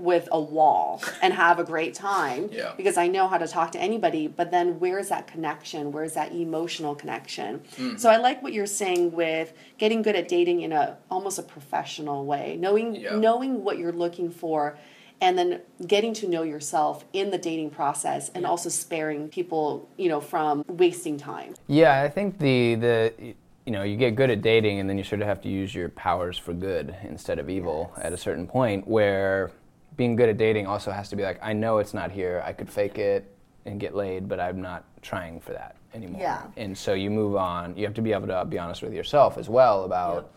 [0.00, 2.72] with a wall and have a great time Yeah.
[2.76, 5.92] because I know how to talk to anybody, but then where's that connection?
[5.92, 7.60] Where's that emotional connection?
[7.76, 7.96] Mm-hmm.
[7.98, 11.42] So I like what you're saying with getting good at dating in a almost a
[11.42, 13.16] professional way, knowing Yeah.
[13.16, 14.78] knowing what you're looking for
[15.22, 20.08] and then getting to know yourself in the dating process and also sparing people, you
[20.08, 21.54] know, from wasting time.
[21.66, 23.34] Yeah, I think the the
[23.66, 25.74] you know you get good at dating, and then you sort of have to use
[25.74, 28.88] your powers for good instead of evil at a certain point.
[28.88, 29.50] Where
[29.96, 32.42] being good at dating also has to be like, I know it's not here.
[32.44, 33.34] I could fake it
[33.66, 36.20] and get laid, but I'm not trying for that anymore.
[36.20, 36.42] Yeah.
[36.56, 37.76] And so you move on.
[37.76, 40.32] You have to be able to be honest with yourself as well about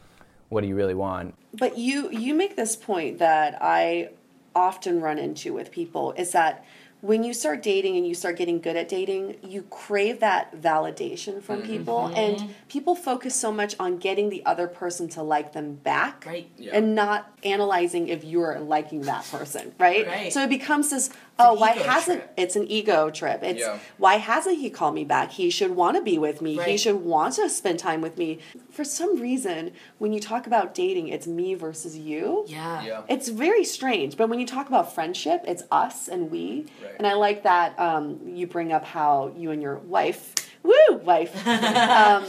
[0.50, 1.36] what do you really want.
[1.54, 4.10] But you you make this point that I
[4.56, 6.66] often run into with people is that
[7.04, 11.44] when you start dating and you start getting good at dating, you crave that validation
[11.44, 11.68] from mm-hmm.
[11.68, 12.16] people, mm-hmm.
[12.16, 16.50] and people focus so much on getting the other person to like them back, Right.
[16.72, 20.08] and not analyzing if you're liking that person, right?
[20.08, 20.32] Right.
[20.32, 21.10] So it becomes this.
[21.40, 22.34] Oh, why hasn't trip.
[22.38, 23.42] it's an ego trip?
[23.44, 23.80] It's Yeah.
[23.98, 25.32] why hasn't he called me back?
[25.32, 26.58] He should want to be with me.
[26.60, 26.68] Right.
[26.70, 28.40] He should want to spend time with me.
[28.70, 32.46] For some reason, when you talk about dating, it's me versus you.
[32.48, 32.84] Yeah.
[32.84, 33.02] Yeah.
[33.10, 36.68] It's very strange, but when you talk about friendship, it's us and we.
[36.84, 36.94] Right.
[36.98, 41.36] And I like that um, you bring up how you and your wife, woo, wife,
[41.48, 42.26] um,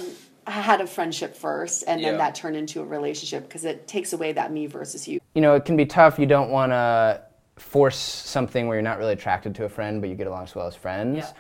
[0.47, 2.19] had a friendship first, and then Yeah.
[2.19, 5.21] that turned into a relationship because it takes away that me versus you.
[5.35, 6.19] you know, it can be tough.
[6.19, 7.21] You don't want to
[7.57, 10.61] force something where you're not really attracted to a friend, but you get along so
[10.61, 11.19] well as friends.
[11.19, 11.33] Yeah.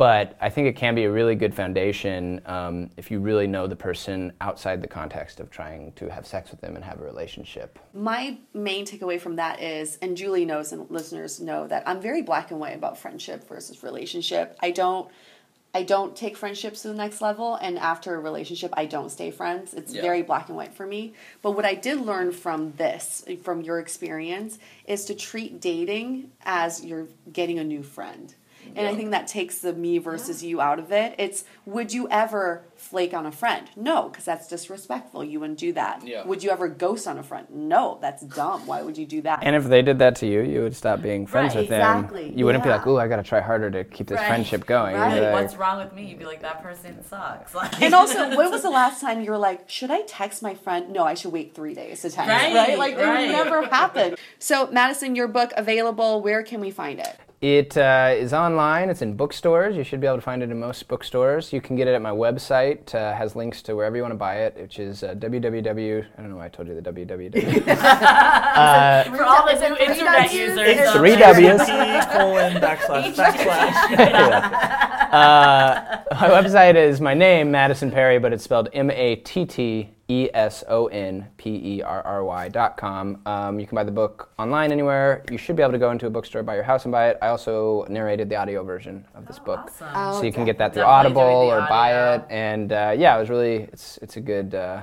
[0.00, 3.66] But I think it can be a really good foundation um, if you really know
[3.66, 7.04] the person outside the context of trying to have sex with them and have a
[7.04, 7.78] relationship.
[7.92, 12.22] My main takeaway from that is, and Julie knows and listeners know that I'm very
[12.22, 14.56] black and white about friendship versus relationship.
[14.60, 15.10] I don't.
[15.72, 19.30] I don't take friendships to the next level, and after a relationship, I don't stay
[19.30, 19.72] friends.
[19.72, 20.02] It's Yeah.
[20.02, 21.12] very black and white for me.
[21.42, 26.84] But what I did learn from this, from your experience, is to treat dating as
[26.84, 28.34] you're getting a new friend.
[28.76, 31.14] And I think that takes the me versus you out of it.
[31.18, 33.68] It's would you ever flake on a friend?
[33.76, 35.24] No, because that's disrespectful.
[35.24, 36.06] You wouldn't do that.
[36.06, 36.24] Yeah.
[36.24, 37.46] Would you ever ghost on a friend?
[37.50, 38.66] No, that's dumb.
[38.66, 39.40] Why would you do that?
[39.42, 41.98] And if they did that to you, you would stop being friends Right, with them.
[41.98, 44.28] exactly, You wouldn't be like, "Ooh, I got to try harder to keep this Right.
[44.28, 45.20] friendship going." Right.
[45.20, 46.04] like, What's wrong with me?
[46.06, 47.54] You'd be like, that person sucks.
[47.60, 50.54] Like, and also, when was the last time you were like, should I text my
[50.54, 50.90] friend?
[50.90, 52.28] No, I should wait three days to text.
[52.30, 54.14] Right, Like it would never happen.
[54.38, 56.22] So, Matteson, your book available.
[56.22, 57.16] Where can we find it?
[57.40, 58.90] It uh, is online.
[58.90, 59.74] It's in bookstores.
[59.74, 61.54] You should be able to find it in most bookstores.
[61.54, 62.94] You can get it at my website.
[62.94, 66.04] Uh, has links to wherever you want to buy it, which is uh, www.
[66.18, 67.32] I don't know why I told you the www.
[69.16, 71.16] for all the new internet users, It's three.
[71.16, 71.60] W's.
[72.12, 73.74] Colon backslash backslash.
[75.10, 79.94] uh, my website is my name, Matteson Perry, but it's spelled M A T T
[80.10, 83.22] E S O N P E R R Y dot com.
[83.26, 85.24] Um, you can buy the book online anywhere.
[85.30, 87.18] You should be able to go into a bookstore by your house and buy it.
[87.22, 90.20] I also narrated the audio version of this book, awesome.
[90.20, 92.24] so you can get that through Definitely Audible or the buy it.
[92.28, 94.54] And uh, yeah, it was really it's it's a good.
[94.54, 94.82] Uh,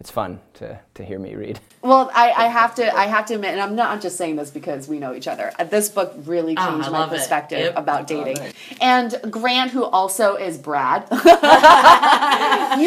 [0.00, 1.58] it's fun to, to hear me read.
[1.82, 4.50] Well, I, I have to I have to admit, and I'm not just saying this
[4.50, 5.52] because we know each other.
[5.58, 7.76] Uh, This book really Oh, changed I my perspective Yep.
[7.76, 8.38] about dating.
[8.80, 11.16] And Grant, who also is Brad, you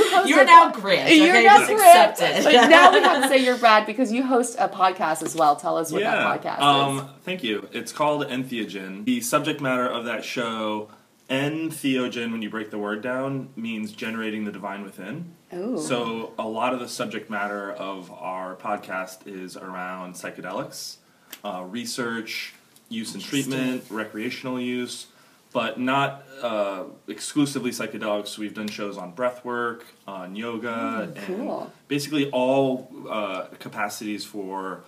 [0.09, 1.13] host You're a- now Grant.
[1.15, 1.43] You're okay?
[1.45, 2.11] now Just Grant.
[2.21, 5.55] accept now we have to say you're Brad because you host a podcast as well.
[5.55, 6.15] Tell us what yeah.
[6.15, 6.99] that podcast is.
[7.01, 7.67] um, Thank you.
[7.71, 9.05] It's called Entheogen.
[9.05, 10.89] The subject matter of that show,
[11.31, 15.33] entheogen, when you break the word down, means generating the divine within.
[15.53, 15.77] Ooh.
[15.77, 20.97] So a lot of the subject matter of our podcast is around psychedelics,
[21.43, 22.53] uh, research,
[22.89, 25.07] use and treatment, recreational use,
[25.53, 28.37] but not uh, exclusively psychedelics.
[28.37, 31.71] We've done shows on breath work, on yoga, and cool.
[31.87, 34.83] basically all uh, capacities for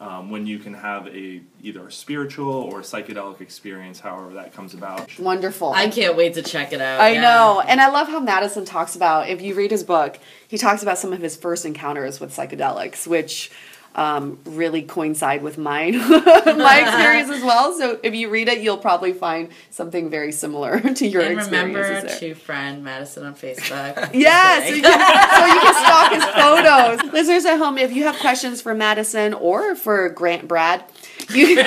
[0.00, 4.74] um, when you can have a either a spiritual or psychedelic experience, however that comes
[4.74, 5.18] about.
[5.18, 5.72] Wonderful.
[5.72, 7.00] I can't wait to check it out.
[7.00, 7.20] I yeah.
[7.20, 7.62] know.
[7.66, 10.98] And I love how Matteson talks about, if you read his book, he talks about
[10.98, 13.50] some of his first encounters with psychedelics, which
[13.98, 17.76] um, really coincide with mine, my experience as well.
[17.76, 22.06] So if you read it, you'll probably find something very similar to your And remember
[22.06, 24.14] to friend Matteson on Facebook.
[24.18, 27.12] Yes, so you, can, so you can stalk his photos.
[27.12, 30.84] Listeners at home, if you have questions for Matteson or for Grant Brad,
[31.30, 31.58] you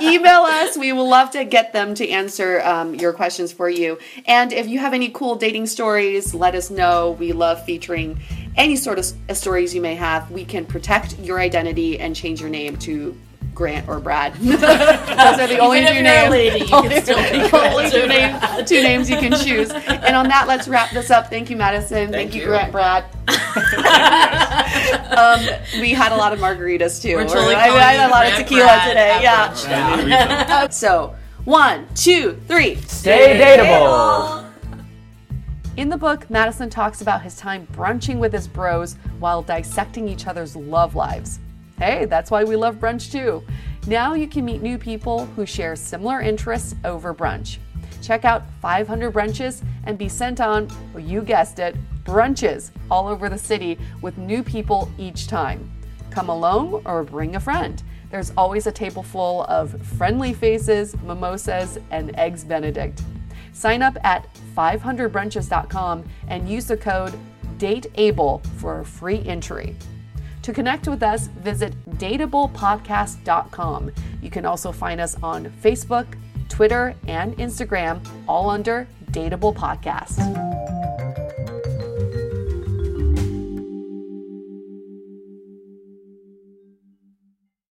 [0.00, 0.76] email us.
[0.76, 3.98] We will love to get them to answer um, your questions for you.
[4.26, 7.12] And if you have any cool dating stories, let us know.
[7.12, 8.18] We love featuring
[8.58, 9.06] any sort of
[9.36, 10.30] stories you may have.
[10.30, 13.16] We can protect your identity and change your name to
[13.54, 14.34] Grant or Brad.
[14.34, 16.30] Those are the only two names.
[16.30, 17.18] lady, you only can still
[17.54, 19.70] only two, or name, two names you can choose.
[19.70, 21.28] And on that, let's wrap this up.
[21.28, 22.10] Thank you, Matteson.
[22.10, 22.46] Thank, you, you.
[22.46, 23.04] Grant Brad.
[25.16, 25.40] um,
[25.80, 27.16] we had a lot of margaritas too.
[27.16, 29.22] We're totally I, I had a calling lot of tequila Brad today.
[29.22, 29.32] Yeah.
[29.32, 30.70] after I need to read them.
[30.70, 32.76] So one, two, three.
[32.76, 34.47] Stay dateable.
[35.78, 40.26] In the book, Matteson talks about his time brunching with his bros while dissecting each
[40.26, 41.38] other's love lives.
[41.78, 43.44] Hey, that's why we love brunch too.
[43.86, 47.58] Now you can meet new people who share similar interests over brunch.
[48.02, 53.28] Check out 500 Brunches and be sent on, well, you guessed it, brunches all over
[53.28, 55.70] the city with new people each time.
[56.10, 57.80] Come alone or bring a friend.
[58.10, 63.00] There's always a table full of friendly faces, mimosas, and eggs Benedict.
[63.52, 64.26] Sign up at
[64.58, 67.14] 500brunches.com and use the code
[67.58, 69.76] DATEABLE for a free entry.
[70.42, 73.92] To connect with us, visit dateablepodcast.com.
[74.20, 76.06] You can also find us on Facebook,
[76.48, 80.97] Twitter, and Instagram, all under Dateable Podcast.